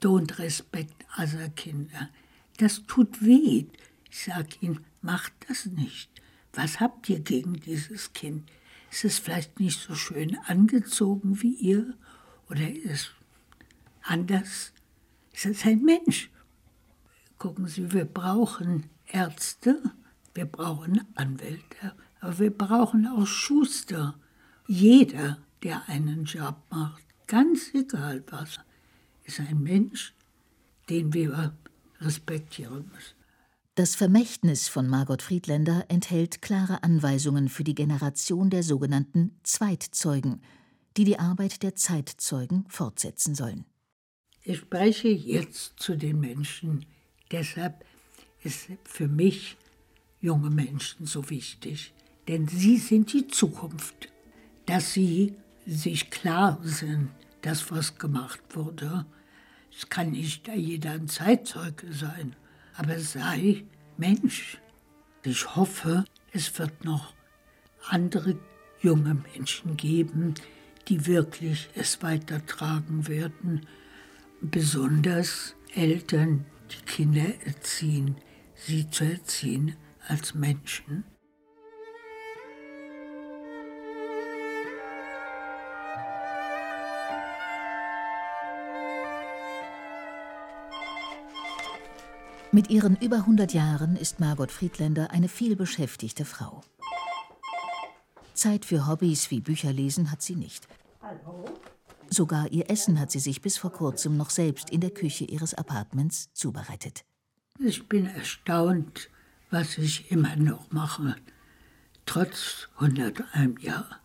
don't 0.00 0.38
respect 0.38 0.94
other 1.16 1.48
Kinder. 1.50 2.10
Das 2.58 2.82
tut 2.86 3.22
weh. 3.22 3.66
Ich 4.10 4.24
sage 4.24 4.56
Ihnen, 4.60 4.80
macht 5.00 5.32
das 5.48 5.66
nicht. 5.66 6.10
Was 6.52 6.80
habt 6.80 7.08
ihr 7.08 7.20
gegen 7.20 7.54
dieses 7.54 8.12
Kind? 8.12 8.50
Ist 8.90 9.04
es 9.04 9.18
vielleicht 9.18 9.58
nicht 9.58 9.80
so 9.80 9.94
schön 9.94 10.36
angezogen 10.46 11.40
wie 11.40 11.54
ihr? 11.54 11.94
Oder 12.50 12.70
ist 12.70 12.84
es 12.84 13.10
anders? 14.02 14.72
Ist 15.32 15.46
es 15.46 15.64
ein 15.64 15.82
Mensch? 15.82 16.30
Gucken 17.38 17.66
Sie, 17.66 17.92
wir 17.92 18.04
brauchen 18.04 18.84
Ärzte, 19.06 19.82
wir 20.34 20.46
brauchen 20.46 21.06
Anwälte, 21.14 21.94
aber 22.20 22.38
wir 22.38 22.56
brauchen 22.56 23.06
auch 23.06 23.26
Schuster. 23.26 24.14
Jeder 24.66 25.38
der 25.62 25.88
einen 25.88 26.24
Job 26.24 26.56
macht, 26.70 27.02
ganz 27.26 27.72
egal 27.74 28.22
was, 28.30 28.58
ist 29.24 29.40
ein 29.40 29.62
Mensch, 29.62 30.14
den 30.88 31.12
wir 31.12 31.54
respektieren 32.00 32.90
müssen. 32.92 33.14
Das 33.74 33.94
Vermächtnis 33.94 34.68
von 34.68 34.86
Margot 34.86 35.22
Friedländer 35.22 35.86
enthält 35.88 36.42
klare 36.42 36.82
Anweisungen 36.82 37.48
für 37.48 37.64
die 37.64 37.74
Generation 37.74 38.50
der 38.50 38.62
sogenannten 38.62 39.38
Zweitzeugen, 39.44 40.42
die 40.98 41.04
die 41.04 41.18
Arbeit 41.18 41.62
der 41.62 41.74
Zeitzeugen 41.74 42.66
fortsetzen 42.68 43.34
sollen. 43.34 43.64
Ich 44.44 44.58
spreche 44.58 45.08
jetzt 45.08 45.74
zu 45.78 45.96
den 45.96 46.18
Menschen, 46.18 46.84
deshalb 47.30 47.84
ist 48.42 48.68
für 48.82 49.06
mich 49.06 49.56
junge 50.20 50.50
Menschen 50.50 51.06
so 51.06 51.30
wichtig, 51.30 51.92
denn 52.26 52.48
sie 52.48 52.78
sind 52.78 53.12
die 53.12 53.28
Zukunft, 53.28 54.08
dass 54.66 54.94
sie 54.94 55.34
sich 55.64 56.10
klar 56.10 56.58
sind, 56.62 57.10
dass 57.42 57.70
was 57.70 57.98
gemacht 57.98 58.40
wurde. 58.50 59.06
Es 59.76 59.88
kann 59.88 60.10
nicht 60.10 60.48
jeder 60.48 60.92
ein 60.92 61.08
Zeitzeuge 61.08 61.92
sein, 61.92 62.34
aber 62.74 62.98
sei 62.98 63.64
Mensch. 63.96 64.58
Ich 65.22 65.54
hoffe, 65.54 66.04
es 66.32 66.58
wird 66.58 66.84
noch 66.84 67.14
andere 67.88 68.36
junge 68.80 69.22
Menschen 69.34 69.76
geben, 69.76 70.34
die 70.88 71.06
wirklich 71.06 71.68
es 71.76 72.02
weitertragen 72.02 73.06
werden. 73.06 73.66
Besonders 74.44 75.54
Eltern, 75.72 76.44
die 76.68 76.84
Kinder 76.84 77.32
erziehen, 77.46 78.16
sie 78.56 78.90
zu 78.90 79.04
erziehen 79.04 79.76
als 80.08 80.34
Menschen. 80.34 81.04
Mit 92.50 92.68
ihren 92.68 92.96
über 92.96 93.18
100 93.18 93.54
Jahren 93.54 93.94
ist 93.94 94.18
Margot 94.18 94.50
Friedländer 94.50 95.12
eine 95.12 95.28
vielbeschäftigte 95.28 96.24
Frau. 96.24 96.62
Zeit 98.34 98.64
für 98.64 98.88
Hobbys 98.88 99.30
wie 99.30 99.40
Bücherlesen 99.40 100.10
hat 100.10 100.20
sie 100.20 100.34
nicht. 100.34 100.66
Sogar 102.12 102.52
ihr 102.52 102.68
Essen 102.68 103.00
hat 103.00 103.10
sie 103.10 103.20
sich 103.20 103.40
bis 103.40 103.56
vor 103.56 103.72
kurzem 103.72 104.18
noch 104.18 104.28
selbst 104.28 104.68
in 104.68 104.82
der 104.82 104.90
Küche 104.90 105.24
ihres 105.24 105.54
Apartments 105.54 106.30
zubereitet. 106.34 107.06
Ich 107.58 107.88
bin 107.88 108.04
erstaunt, 108.04 109.08
was 109.50 109.78
ich 109.78 110.10
immer 110.10 110.36
noch 110.36 110.70
mache, 110.70 111.16
trotz 112.04 112.68
101 112.76 113.62
Jahr. 113.62 113.98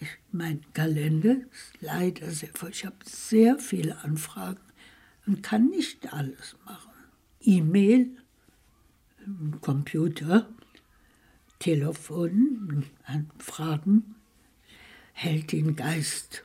Ich, 0.00 0.18
mein 0.32 0.70
Kalender 0.74 1.32
ist 1.32 1.72
leider 1.80 2.30
sehr 2.30 2.50
voll. 2.52 2.72
Ich 2.72 2.84
habe 2.84 2.96
sehr 3.06 3.58
viele 3.58 4.04
Anfragen 4.04 4.60
und 5.26 5.42
kann 5.42 5.70
nicht 5.70 6.12
alles 6.12 6.56
machen. 6.66 6.92
E-Mail, 7.40 8.18
Computer, 9.62 10.46
Telefon, 11.58 12.84
Anfragen, 13.06 14.14
hält 15.14 15.52
den 15.52 15.74
Geist 15.74 16.42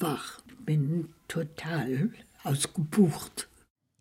wach. 0.00 0.40
Bin 0.64 1.14
total 1.28 2.10
ausgebucht. 2.42 3.48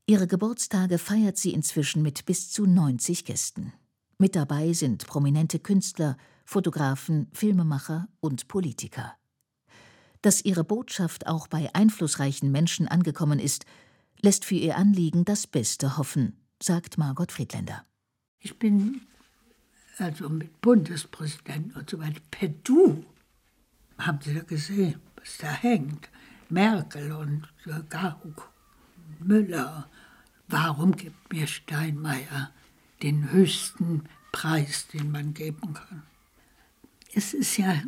Ihre 0.05 0.27
Geburtstage 0.27 0.97
feiert 0.97 1.38
sie 1.38 1.53
inzwischen 1.53 2.01
mit 2.01 2.25
bis 2.25 2.49
zu 2.49 2.65
90 2.65 3.25
Gästen. 3.25 3.73
Mit 4.17 4.36
dabei 4.36 4.73
sind 4.73 5.05
prominente 5.05 5.60
Künstler, 5.60 6.17
Fotografen, 6.45 7.27
Filmemacher 7.33 8.07
und 8.19 8.47
Politiker. 8.47 9.15
Dass 10.21 10.43
ihre 10.43 10.63
Botschaft 10.63 11.27
auch 11.27 11.47
bei 11.47 11.73
einflussreichen 11.75 12.51
Menschen 12.51 12.88
angekommen 12.88 13.39
ist, 13.39 13.65
lässt 14.21 14.45
für 14.45 14.55
ihr 14.55 14.77
Anliegen 14.77 15.25
das 15.25 15.45
Beste 15.45 15.97
hoffen, 15.97 16.38
sagt 16.62 16.97
Margot 16.97 17.31
Friedländer. 17.31 17.83
Ich 18.39 18.57
bin 18.57 19.01
also 19.97 20.29
mit 20.29 20.62
Bundespräsidenten 20.62 21.71
und 21.73 21.89
so 21.89 21.99
weiter 21.99 22.21
per 22.31 22.49
Du. 22.49 23.03
Haben 23.97 24.19
Sie 24.23 24.33
da 24.33 24.41
gesehen, 24.41 25.01
was 25.17 25.38
da 25.38 25.51
hängt? 25.51 26.10
Merkel 26.49 27.12
und 27.12 27.47
Gauck, 27.89 28.49
Müller. 29.19 29.89
Warum 30.47 30.95
gibt 30.95 31.34
mir 31.34 31.47
Steinmeier 31.47 32.51
den 33.03 33.32
höchsten 33.32 34.03
Preis, 34.32 34.88
den 34.88 35.12
man 35.12 35.34
geben 35.34 35.73
kann? 35.73 36.03
Es 37.13 37.34
ist 37.34 37.58
ja 37.58 37.82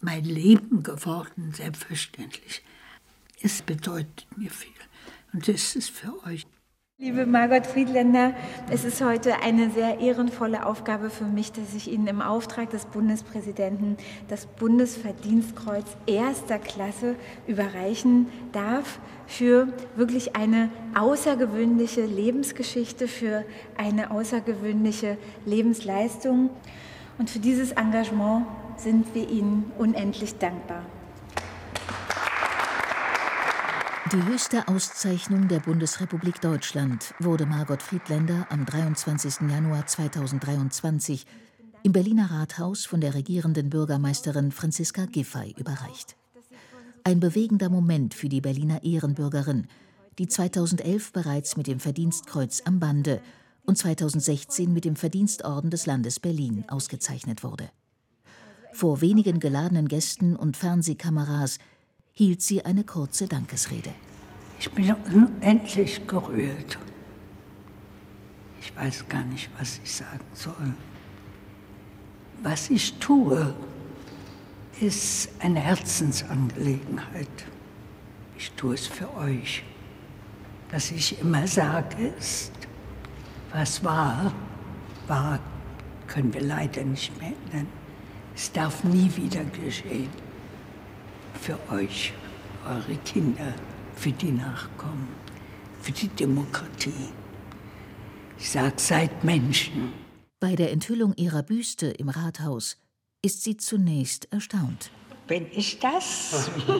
mein 0.00 0.24
Leben 0.24 0.82
geworden, 0.82 1.52
selbstverständlich. 1.52 2.62
Es 3.42 3.62
bedeutet 3.62 4.26
mir 4.36 4.50
viel. 4.50 4.70
Und 5.32 5.48
das 5.48 5.74
ist 5.76 5.90
für 5.90 6.22
euch. 6.24 6.46
Liebe 7.02 7.24
Margot 7.24 7.66
Friedländer, 7.66 8.34
es 8.70 8.84
ist 8.84 9.02
heute 9.02 9.40
eine 9.42 9.70
sehr 9.70 10.00
ehrenvolle 10.00 10.66
Aufgabe 10.66 11.08
für 11.08 11.24
mich, 11.24 11.50
dass 11.50 11.72
ich 11.74 11.90
Ihnen 11.90 12.06
im 12.08 12.20
Auftrag 12.20 12.68
des 12.68 12.84
Bundespräsidenten 12.84 13.96
das 14.28 14.44
Bundesverdienstkreuz 14.44 15.86
erster 16.04 16.58
Klasse 16.58 17.16
überreichen 17.46 18.26
darf 18.52 18.98
für 19.26 19.68
wirklich 19.96 20.36
eine 20.36 20.68
außergewöhnliche 20.94 22.04
Lebensgeschichte, 22.04 23.08
für 23.08 23.46
eine 23.78 24.10
außergewöhnliche 24.10 25.16
Lebensleistung. 25.46 26.50
Und 27.16 27.30
für 27.30 27.38
dieses 27.38 27.72
Engagement 27.72 28.44
sind 28.76 29.14
wir 29.14 29.26
Ihnen 29.26 29.72
unendlich 29.78 30.36
dankbar. 30.36 30.82
Die 34.12 34.24
höchste 34.24 34.66
Auszeichnung 34.66 35.46
der 35.46 35.60
Bundesrepublik 35.60 36.40
Deutschland 36.40 37.14
wurde 37.20 37.46
Margot 37.46 37.80
Friedländer 37.80 38.44
am 38.50 38.66
23. 38.66 39.48
Januar 39.48 39.86
2023 39.86 41.26
im 41.84 41.92
Berliner 41.92 42.28
Rathaus 42.28 42.86
von 42.86 43.00
der 43.00 43.14
regierenden 43.14 43.70
Bürgermeisterin 43.70 44.50
Franziska 44.50 45.04
Giffey 45.06 45.54
überreicht. 45.56 46.16
Ein 47.04 47.20
bewegender 47.20 47.68
Moment 47.68 48.14
für 48.14 48.28
die 48.28 48.40
Berliner 48.40 48.82
Ehrenbürgerin, 48.82 49.68
die 50.18 50.26
2011 50.26 51.12
bereits 51.12 51.56
mit 51.56 51.68
dem 51.68 51.78
Verdienstkreuz 51.78 52.62
am 52.64 52.80
Bande 52.80 53.22
und 53.64 53.78
2016 53.78 54.72
mit 54.72 54.84
dem 54.84 54.96
Verdienstorden 54.96 55.70
des 55.70 55.86
Landes 55.86 56.18
Berlin 56.18 56.64
ausgezeichnet 56.66 57.44
wurde. 57.44 57.70
Vor 58.72 59.02
wenigen 59.02 59.38
geladenen 59.38 59.86
Gästen 59.86 60.34
und 60.34 60.56
Fernsehkameras 60.56 61.58
hielt 62.20 62.42
sie 62.42 62.62
eine 62.62 62.84
kurze 62.84 63.26
Dankesrede. 63.26 63.94
Ich 64.58 64.70
bin 64.72 64.94
unendlich 65.10 66.06
gerührt. 66.06 66.78
Ich 68.60 68.76
weiß 68.76 69.08
gar 69.08 69.24
nicht, 69.24 69.48
was 69.58 69.80
ich 69.82 69.90
sagen 69.90 70.26
soll. 70.34 70.74
Was 72.42 72.68
ich 72.68 72.92
tue, 72.98 73.54
ist 74.82 75.30
eine 75.38 75.60
Herzensangelegenheit. 75.60 77.46
Ich 78.36 78.50
tue 78.52 78.74
es 78.74 78.86
für 78.86 79.16
euch. 79.16 79.62
Was 80.72 80.90
ich 80.90 81.18
immer 81.22 81.46
sage 81.46 82.08
ist, 82.18 82.52
was 83.50 83.82
war, 83.82 84.30
war, 85.06 85.38
können 86.06 86.34
wir 86.34 86.42
leider 86.42 86.84
nicht 86.84 87.18
mehr 87.18 87.32
ändern. 87.46 87.66
Es 88.36 88.52
darf 88.52 88.84
nie 88.84 89.10
wieder 89.16 89.42
geschehen. 89.44 90.29
Für 91.34 91.58
euch, 91.72 92.12
eure 92.64 92.96
Kinder, 93.04 93.54
für 93.94 94.12
die 94.12 94.32
Nachkommen, 94.32 95.08
für 95.80 95.92
die 95.92 96.08
Demokratie. 96.08 97.10
Ich 98.38 98.50
sage, 98.50 98.74
seid 98.76 99.24
Menschen. 99.24 99.92
Bei 100.40 100.56
der 100.56 100.72
Enthüllung 100.72 101.14
ihrer 101.16 101.42
Büste 101.42 101.88
im 101.88 102.08
Rathaus 102.08 102.78
ist 103.22 103.44
sie 103.44 103.56
zunächst 103.58 104.32
erstaunt. 104.32 104.90
Bin 105.26 105.46
ich 105.52 105.78
das? 105.78 106.50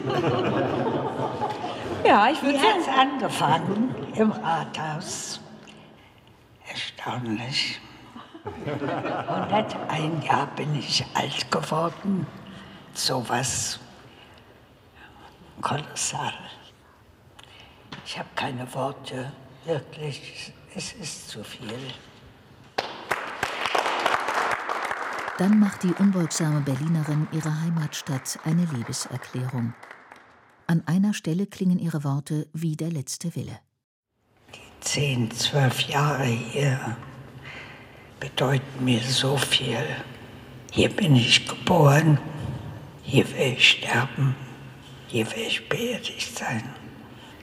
ja, 2.05 2.29
ich 2.31 2.41
würde 2.41 2.57
jetzt 2.57 2.89
angefangen 2.89 3.95
im 4.15 4.31
Rathaus. 4.31 5.39
Erstaunlich. 6.67 7.79
101 8.65 10.25
Jahre 10.25 10.49
bin 10.55 10.75
ich 10.75 11.05
alt 11.13 11.51
geworden. 11.51 12.25
So 12.93 13.23
was 13.27 13.79
kolossal. 15.59 16.33
Ich 18.05 18.17
habe 18.17 18.29
keine 18.35 18.73
Worte, 18.73 19.31
wirklich. 19.65 20.53
Es 20.75 20.93
ist 20.93 21.29
zu 21.29 21.43
viel. 21.43 21.93
Dann 25.37 25.59
macht 25.59 25.83
die 25.83 25.93
unbeugsame 25.93 26.61
Berlinerin 26.61 27.27
ihrer 27.31 27.61
Heimatstadt 27.61 28.39
eine 28.45 28.65
Liebeserklärung. 28.65 29.73
An 30.67 30.83
einer 30.85 31.13
Stelle 31.13 31.47
klingen 31.47 31.79
ihre 31.79 32.03
Worte 32.03 32.47
wie 32.53 32.75
der 32.75 32.91
letzte 32.91 33.35
Wille. 33.35 33.59
Die 34.53 34.79
zehn, 34.81 35.31
zwölf 35.31 35.81
Jahre 35.81 36.25
hier 36.25 36.95
bedeuten 38.19 38.85
mir 38.85 39.01
so 39.01 39.35
viel. 39.35 39.83
Hier 40.71 40.89
bin 40.89 41.15
ich 41.15 41.47
geboren, 41.47 42.17
hier 43.01 43.29
will 43.31 43.53
ich 43.57 43.71
sterben, 43.71 44.35
ich 45.13 45.67
beerdigt 45.69 46.37
sein. 46.37 46.63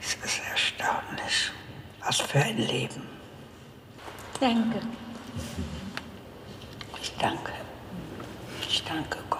Es 0.01 0.15
ist 0.25 0.41
erstaunlich. 0.49 1.51
Was 2.03 2.17
für 2.17 2.39
ein 2.39 2.57
Leben. 2.57 3.01
Danke. 4.39 4.79
Ich 7.01 7.11
danke. 7.19 7.51
Ich 8.61 8.83
danke 8.83 9.19
Gott. 9.29 9.39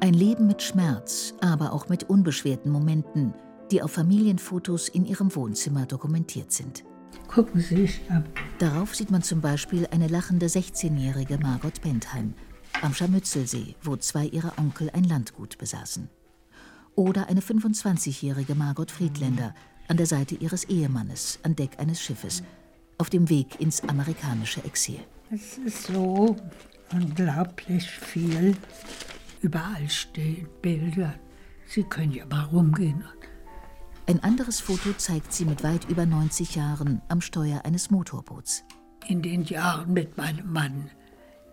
Ein 0.00 0.14
Leben 0.14 0.46
mit 0.46 0.62
Schmerz, 0.62 1.34
aber 1.40 1.72
auch 1.72 1.88
mit 1.88 2.04
unbeschwerten 2.04 2.70
Momenten, 2.70 3.34
die 3.70 3.82
auf 3.82 3.92
Familienfotos 3.92 4.88
in 4.88 5.04
ihrem 5.04 5.34
Wohnzimmer 5.34 5.86
dokumentiert 5.86 6.52
sind. 6.52 6.84
Gucken 7.26 7.60
Sie 7.60 7.86
sich 7.86 8.00
ab. 8.10 8.24
Darauf 8.58 8.94
sieht 8.94 9.10
man 9.10 9.22
zum 9.22 9.40
Beispiel 9.40 9.86
eine 9.90 10.06
lachende 10.06 10.46
16-jährige 10.46 11.38
Margot 11.38 11.80
Bentheim 11.82 12.34
am 12.82 12.94
Scharmützelsee, 12.94 13.74
wo 13.82 13.96
zwei 13.96 14.26
ihrer 14.26 14.58
Onkel 14.58 14.90
ein 14.90 15.04
Landgut 15.04 15.58
besaßen. 15.58 16.08
Oder 16.94 17.28
eine 17.28 17.40
25-jährige 17.40 18.54
Margot 18.54 18.90
Friedländer 18.90 19.54
an 19.88 19.96
der 19.96 20.06
Seite 20.06 20.34
ihres 20.34 20.64
Ehemannes 20.64 21.38
an 21.42 21.56
Deck 21.56 21.78
eines 21.78 22.00
Schiffes, 22.00 22.42
auf 22.98 23.10
dem 23.10 23.28
Weg 23.28 23.60
ins 23.60 23.82
amerikanische 23.82 24.62
Exil. 24.64 25.00
Es 25.30 25.58
ist 25.58 25.84
so 25.84 26.36
unglaublich 26.92 27.88
viel. 27.88 28.56
Überall 29.40 29.88
stehen 29.88 30.48
Bilder. 30.62 31.14
Sie 31.66 31.84
können 31.84 32.12
ja 32.12 32.26
mal 32.26 32.44
rumgehen. 32.44 33.04
Ein 34.06 34.22
anderes 34.24 34.60
Foto 34.60 34.92
zeigt 34.94 35.32
sie 35.32 35.44
mit 35.44 35.62
weit 35.62 35.88
über 35.88 36.06
90 36.06 36.54
Jahren 36.54 37.02
am 37.08 37.20
Steuer 37.20 37.64
eines 37.64 37.90
Motorboots. 37.90 38.64
In 39.06 39.22
den 39.22 39.44
Jahren 39.44 39.92
mit 39.92 40.16
meinem 40.16 40.50
Mann 40.50 40.90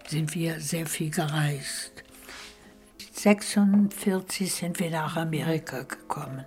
sind 0.07 0.35
wir 0.35 0.59
sehr 0.59 0.85
viel 0.85 1.09
gereist. 1.09 2.03
46 3.13 4.53
sind 4.53 4.79
wir 4.79 4.91
nach 4.91 5.15
Amerika 5.15 5.83
gekommen. 5.83 6.45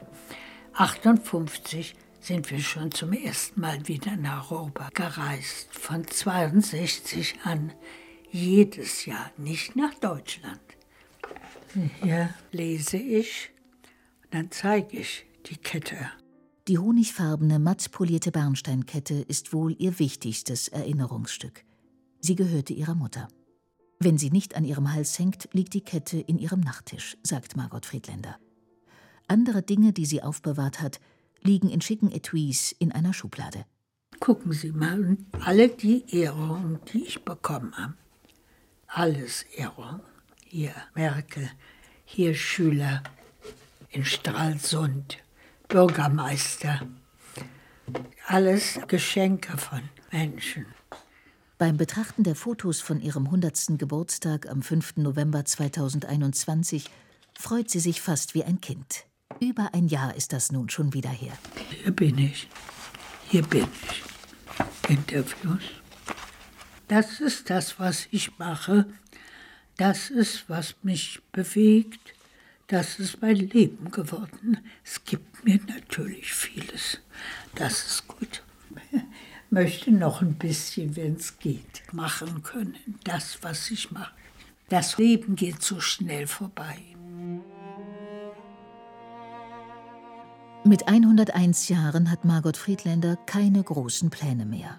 58 0.74 1.94
sind 2.20 2.50
wir 2.50 2.60
schon 2.60 2.92
zum 2.92 3.12
ersten 3.12 3.60
Mal 3.60 3.88
wieder 3.88 4.16
nach 4.16 4.50
Europa 4.50 4.90
gereist. 4.94 5.68
Von 5.72 6.06
62 6.06 7.36
an 7.44 7.72
jedes 8.30 9.06
Jahr, 9.06 9.30
nicht 9.36 9.76
nach 9.76 9.94
Deutschland. 9.94 10.60
Hier 12.02 12.34
lese 12.52 12.96
ich, 12.96 13.50
dann 14.30 14.50
zeige 14.50 14.98
ich 14.98 15.26
die 15.46 15.56
Kette. 15.56 15.96
Die 16.68 16.78
honigfarbene, 16.78 17.58
matt 17.58 17.90
polierte 17.92 18.30
Bernsteinkette 18.30 19.14
ist 19.14 19.52
wohl 19.52 19.74
ihr 19.78 19.98
wichtigstes 19.98 20.68
Erinnerungsstück. 20.68 21.64
Sie 22.20 22.34
gehörte 22.34 22.74
ihrer 22.74 22.94
Mutter. 22.94 23.28
Wenn 24.00 24.16
sie 24.16 24.30
nicht 24.30 24.54
an 24.54 24.64
ihrem 24.64 24.92
Hals 24.92 25.18
hängt, 25.18 25.48
liegt 25.52 25.74
die 25.74 25.80
Kette 25.80 26.18
in 26.20 26.38
ihrem 26.38 26.60
Nachttisch, 26.60 27.16
sagt 27.22 27.56
Margot 27.56 27.84
Friedländer. 27.84 28.38
Andere 29.26 29.62
Dinge, 29.62 29.92
die 29.92 30.06
sie 30.06 30.22
aufbewahrt 30.22 30.80
hat, 30.80 31.00
liegen 31.42 31.68
in 31.68 31.80
schicken 31.80 32.12
Etuis 32.12 32.72
in 32.78 32.92
einer 32.92 33.12
Schublade. 33.12 33.64
Gucken 34.20 34.52
Sie 34.52 34.72
mal, 34.72 35.16
alle 35.40 35.68
die 35.68 36.04
Ehrungen, 36.14 36.78
die 36.92 37.04
ich 37.04 37.24
bekommen 37.24 37.76
habe. 37.76 37.94
Alles 38.86 39.42
Ehrungen. 39.54 40.00
Hier 40.44 40.74
Merkel, 40.94 41.50
hier 42.04 42.34
Schüler 42.34 43.02
in 43.90 44.04
Stralsund, 44.04 45.18
Bürgermeister. 45.68 46.88
Alles 48.26 48.80
Geschenke 48.88 49.56
von 49.58 49.82
Menschen. 50.10 50.66
Beim 51.58 51.76
Betrachten 51.76 52.22
der 52.22 52.36
Fotos 52.36 52.80
von 52.80 53.00
ihrem 53.00 53.24
100. 53.24 53.78
Geburtstag 53.78 54.48
am 54.48 54.62
5. 54.62 54.98
November 54.98 55.44
2021 55.44 56.88
freut 57.36 57.68
sie 57.68 57.80
sich 57.80 58.00
fast 58.00 58.34
wie 58.34 58.44
ein 58.44 58.60
Kind. 58.60 59.06
Über 59.40 59.74
ein 59.74 59.88
Jahr 59.88 60.14
ist 60.14 60.32
das 60.32 60.52
nun 60.52 60.68
schon 60.68 60.94
wieder 60.94 61.10
her. 61.10 61.32
Hier 61.70 61.90
bin 61.90 62.16
ich. 62.16 62.48
Hier 63.28 63.42
bin 63.42 63.66
ich. 63.90 64.88
Interviews. 64.88 65.64
Das 66.86 67.18
ist 67.18 67.50
das, 67.50 67.80
was 67.80 68.06
ich 68.12 68.38
mache. 68.38 68.86
Das 69.76 70.10
ist, 70.10 70.48
was 70.48 70.76
mich 70.84 71.20
bewegt. 71.32 72.14
Das 72.68 73.00
ist 73.00 73.20
mein 73.20 73.34
Leben 73.34 73.90
geworden. 73.90 74.58
Es 74.84 75.04
gibt 75.04 75.44
mir 75.44 75.58
natürlich 75.66 76.32
vieles. 76.32 77.00
Das 77.56 77.84
ist 77.84 78.06
gut. 78.06 78.44
Möchte 79.50 79.90
noch 79.90 80.20
ein 80.20 80.34
bisschen, 80.34 80.94
wenn 80.96 81.14
es 81.14 81.38
geht, 81.38 81.82
machen 81.92 82.42
können. 82.42 82.76
Das, 83.04 83.38
was 83.42 83.70
ich 83.70 83.90
mache. 83.90 84.12
Das 84.68 84.98
Leben 84.98 85.36
geht 85.36 85.62
so 85.62 85.80
schnell 85.80 86.26
vorbei. 86.26 86.76
Mit 90.64 90.86
101 90.86 91.70
Jahren 91.70 92.10
hat 92.10 92.26
Margot 92.26 92.58
Friedländer 92.58 93.16
keine 93.24 93.62
großen 93.62 94.10
Pläne 94.10 94.44
mehr. 94.44 94.78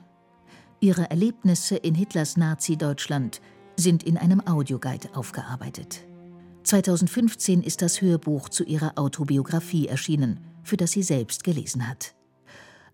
Ihre 0.82 1.10
Erlebnisse 1.10 1.76
in 1.76 1.96
Hitlers 1.96 2.38
Nazi-Deutschland 2.38 3.42
sind 3.76 4.04
in 4.04 4.18
einem 4.18 4.46
Audioguide 4.46 5.16
aufgearbeitet. 5.16 6.06
2015 6.64 7.64
ist 7.64 7.82
das 7.82 8.02
Hörbuch 8.02 8.50
zu 8.50 8.64
ihrer 8.64 9.00
Autobiografie 9.00 9.88
erschienen, 9.88 10.42
für 10.62 10.78
das 10.78 10.92
sie 10.92 11.02
selbst 11.02 11.44
gelesen 11.44 11.88
hat. 11.88 12.14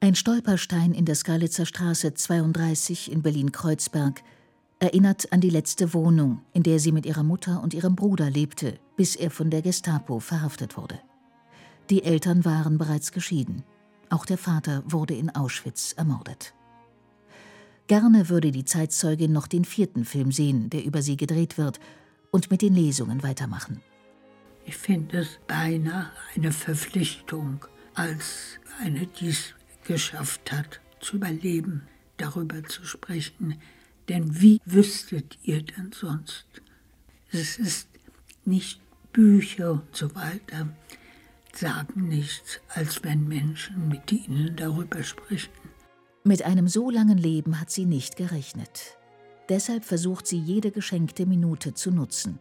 Ein 0.01 0.15
Stolperstein 0.15 0.93
in 0.93 1.05
der 1.05 1.15
Skalitzer 1.15 1.65
Straße 1.65 2.13
32 2.13 3.12
in 3.12 3.21
Berlin-Kreuzberg 3.21 4.21
erinnert 4.79 5.31
an 5.31 5.41
die 5.41 5.49
letzte 5.49 5.93
Wohnung, 5.93 6.41
in 6.53 6.63
der 6.63 6.79
sie 6.79 6.91
mit 6.91 7.05
ihrer 7.05 7.23
Mutter 7.23 7.63
und 7.63 7.73
ihrem 7.73 7.95
Bruder 7.95 8.29
lebte, 8.29 8.77
bis 8.97 9.15
er 9.15 9.31
von 9.31 9.49
der 9.49 9.62
Gestapo 9.62 10.19
verhaftet 10.19 10.77
wurde. 10.77 10.99
Die 11.89 12.03
Eltern 12.03 12.45
waren 12.45 12.77
bereits 12.77 13.12
geschieden. 13.12 13.63
Auch 14.10 14.25
der 14.25 14.38
Vater 14.38 14.84
wurde 14.86 15.15
in 15.15 15.29
Auschwitz 15.29 15.93
ermordet. 15.93 16.53
Gerne 17.88 18.29
würde 18.29 18.51
die 18.51 18.65
Zeitzeugin 18.65 19.31
noch 19.31 19.47
den 19.47 19.63
vierten 19.63 20.05
Film 20.05 20.31
sehen, 20.31 20.69
der 20.69 20.84
über 20.84 21.01
sie 21.01 21.17
gedreht 21.17 21.58
wird, 21.58 21.79
und 22.31 22.51
mit 22.51 22.62
den 22.62 22.75
Lesungen 22.75 23.23
weitermachen. 23.23 23.81
Ich 24.65 24.75
finde 24.75 25.19
es 25.19 25.39
beinahe 25.47 26.12
eine 26.36 26.51
Verpflichtung, 26.51 27.65
als 27.93 28.60
eine, 28.81 29.08
die 29.08 29.29
es 29.29 29.53
geschafft 29.86 30.52
hat, 30.52 30.82
zu 31.00 31.17
überleben, 31.17 31.88
darüber 32.17 32.63
zu 32.63 32.86
sprechen. 32.86 33.62
Denn 34.10 34.41
wie 34.41 34.60
wüsstet 34.65 35.38
ihr 35.43 35.63
denn 35.63 35.91
sonst? 35.91 36.45
Es 37.32 37.58
ist 37.58 37.88
nicht 38.43 38.82
Bücher 39.12 39.71
und 39.71 39.95
so 39.95 40.13
weiter 40.15 40.67
sagen 41.58 42.08
nichts, 42.08 42.60
als 42.67 43.04
wenn 43.04 43.28
Menschen 43.28 43.88
mit 43.88 44.12
ihnen 44.12 44.56
darüber 44.56 45.04
sprechen. 45.04 45.54
Mit 46.24 46.43
einem 46.43 46.67
so 46.67 46.89
langen 46.89 47.17
Leben 47.17 47.60
hat 47.60 47.71
sie 47.71 47.86
nicht 47.86 48.17
gerechnet. 48.17 48.98
Deshalb 49.50 49.86
versucht 49.86 50.28
sie 50.28 50.39
jede 50.39 50.71
geschenkte 50.71 51.26
Minute 51.26 51.74
zu 51.74 51.91
nutzen, 51.91 52.39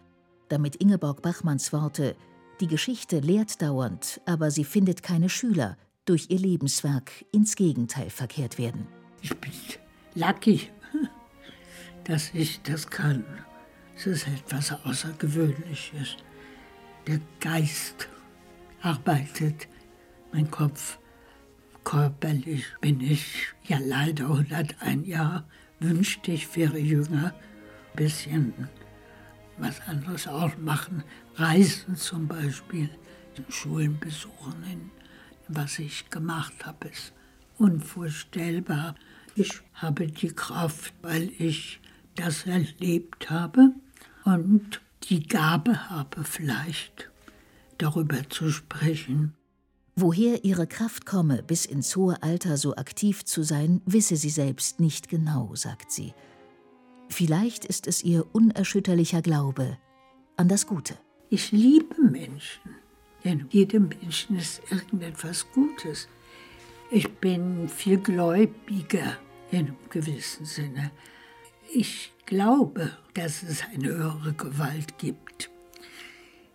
damit 0.49 0.77
Ingeborg 0.77 1.23
Bachmanns 1.23 1.73
Worte 1.73 2.17
die 2.61 2.67
Geschichte 2.67 3.19
lehrt 3.19 3.61
dauernd, 3.61 4.21
aber 4.27 4.51
sie 4.51 4.65
findet 4.65 5.03
keine 5.03 5.29
Schüler, 5.29 5.77
durch 6.05 6.27
ihr 6.29 6.39
Lebenswerk 6.39 7.25
ins 7.33 7.57
Gegenteil 7.57 8.11
verkehrt 8.11 8.59
werden. 8.59 8.87
Ich 9.23 9.37
bin 9.39 9.53
lucky, 10.15 10.69
dass 12.05 12.33
ich 12.35 12.61
das 12.63 12.87
kann. 12.87 13.25
Es 13.97 14.07
ist 14.07 14.27
etwas 14.27 14.73
Außergewöhnliches. 14.85 16.17
Der 17.07 17.21
Geist 17.41 18.09
arbeitet, 18.81 19.69
mein 20.33 20.51
Kopf. 20.51 20.99
Körperlich 21.85 22.65
bin 22.81 23.01
ich 23.01 23.53
ja 23.65 23.79
leider 23.79 24.25
101 24.25 25.07
Jahre. 25.07 25.45
Wünschte 25.81 26.33
ich 26.33 26.57
wäre 26.57 26.79
jünger. 26.79 27.35
Ein 27.93 27.97
bisschen 27.97 28.69
was 29.59 29.81
anderes 29.83 30.27
auch 30.27 30.57
machen. 30.59 31.05
Reisen 31.37 31.95
zum 31.95 32.27
Beispiel, 32.27 32.89
Schulen 33.49 33.99
besuchen, 34.01 34.91
was 35.49 35.79
ich 35.79 36.11
gemacht 36.11 36.67
habe, 36.67 36.89
ist 36.89 37.13
unvorstellbar. 37.59 38.95
Ich 39.35 39.61
habe 39.75 40.07
die 40.07 40.29
Kraft, 40.29 40.95
weil 41.03 41.31
ich 41.39 41.81
das 42.15 42.47
erlebt 42.47 43.31
habe 43.31 43.75
und 44.25 44.81
die 45.09 45.27
Gabe 45.27 45.91
habe 45.91 46.25
vielleicht 46.25 47.11
darüber 47.79 48.29
zu 48.29 48.51
sprechen. 48.51 49.35
Woher 49.97 50.45
ihre 50.45 50.67
Kraft 50.67 51.07
komme, 51.07 51.43
bis 51.43 51.67
ins 51.67 51.95
hohe 51.95 52.21
Alter 52.23 52.57
so 52.57 52.75
aktiv 52.77 53.25
zu 53.25 53.43
sein, 53.43 53.81
wisse 53.87 54.17
sie 54.17 54.31
selbst 54.31 54.81
nicht 54.81 55.09
genau, 55.09 55.55
sagt 55.55 55.93
sie. 55.93 56.15
Vielleicht 57.09 57.65
ist 57.65 57.87
es 57.87 58.03
ihr 58.03 58.27
unerschütterlicher 58.35 59.23
Glaube 59.23 59.79
an 60.37 60.49
das 60.49 60.67
Gute. 60.67 60.95
Ich 61.31 61.53
liebe 61.53 62.03
Menschen. 62.03 62.84
In 63.25 63.49
jedem 63.49 63.89
Menschen 63.89 64.37
ist 64.37 64.61
irgendetwas 64.71 65.51
Gutes. 65.53 66.09
Ich 66.91 67.11
bin 67.11 67.71
viel 67.71 67.97
gläubiger 67.97 69.17
in 69.51 69.69
einem 69.69 69.77
gewissen 69.89 70.45
Sinne. 70.45 70.91
Ich 71.73 72.13
glaube, 72.27 72.97
dass 73.15 73.43
es 73.43 73.65
eine 73.65 73.89
höhere 73.89 74.35
Gewalt 74.35 74.99
gibt. 74.99 75.51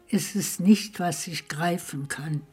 Es 0.10 0.36
ist 0.36 0.60
nicht, 0.60 1.00
was 1.00 1.26
ich 1.26 1.48
greifen 1.48 2.08
kann. 2.08 2.44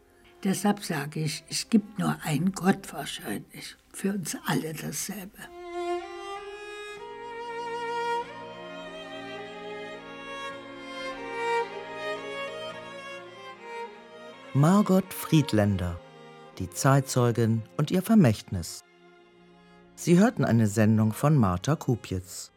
Deshalb 0.45 0.83
sage 0.83 1.21
ich, 1.21 1.45
es 1.51 1.69
gibt 1.69 1.99
nur 1.99 2.19
einen 2.23 2.53
Gott 2.53 2.93
wahrscheinlich. 2.95 3.77
Für 3.93 4.15
uns 4.15 4.37
alle 4.47 4.73
dasselbe. 4.73 5.39
Margot 14.57 15.13
Friedländer, 15.13 16.01
die 16.59 16.71
Zeitzeugin 16.71 17.63
und 17.77 17.91
ihr 17.91 18.01
Vermächtnis. 18.01 18.85
Sie 19.95 20.19
hörten 20.19 20.47
eine 20.47 20.67
Sendung 20.67 21.13
von 21.13 21.37
Martha 21.37 21.77
Kupitz. 21.77 22.53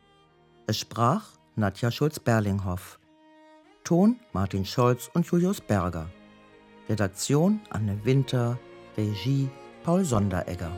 Es 0.65 0.77
sprach 0.77 1.25
Nadja 1.57 1.91
Schulz-Berlinghoff. 1.91 2.99
Ton 3.83 4.17
Martin 4.31 4.63
Scholz 4.63 5.11
und 5.13 5.25
Julius 5.25 5.59
Berger. 5.59 6.09
Redaktion 6.87 7.59
Anne 7.69 7.99
Winter. 8.05 8.57
Regie 8.95 9.49
Paul 9.83 10.05
Sonderegger. 10.05 10.71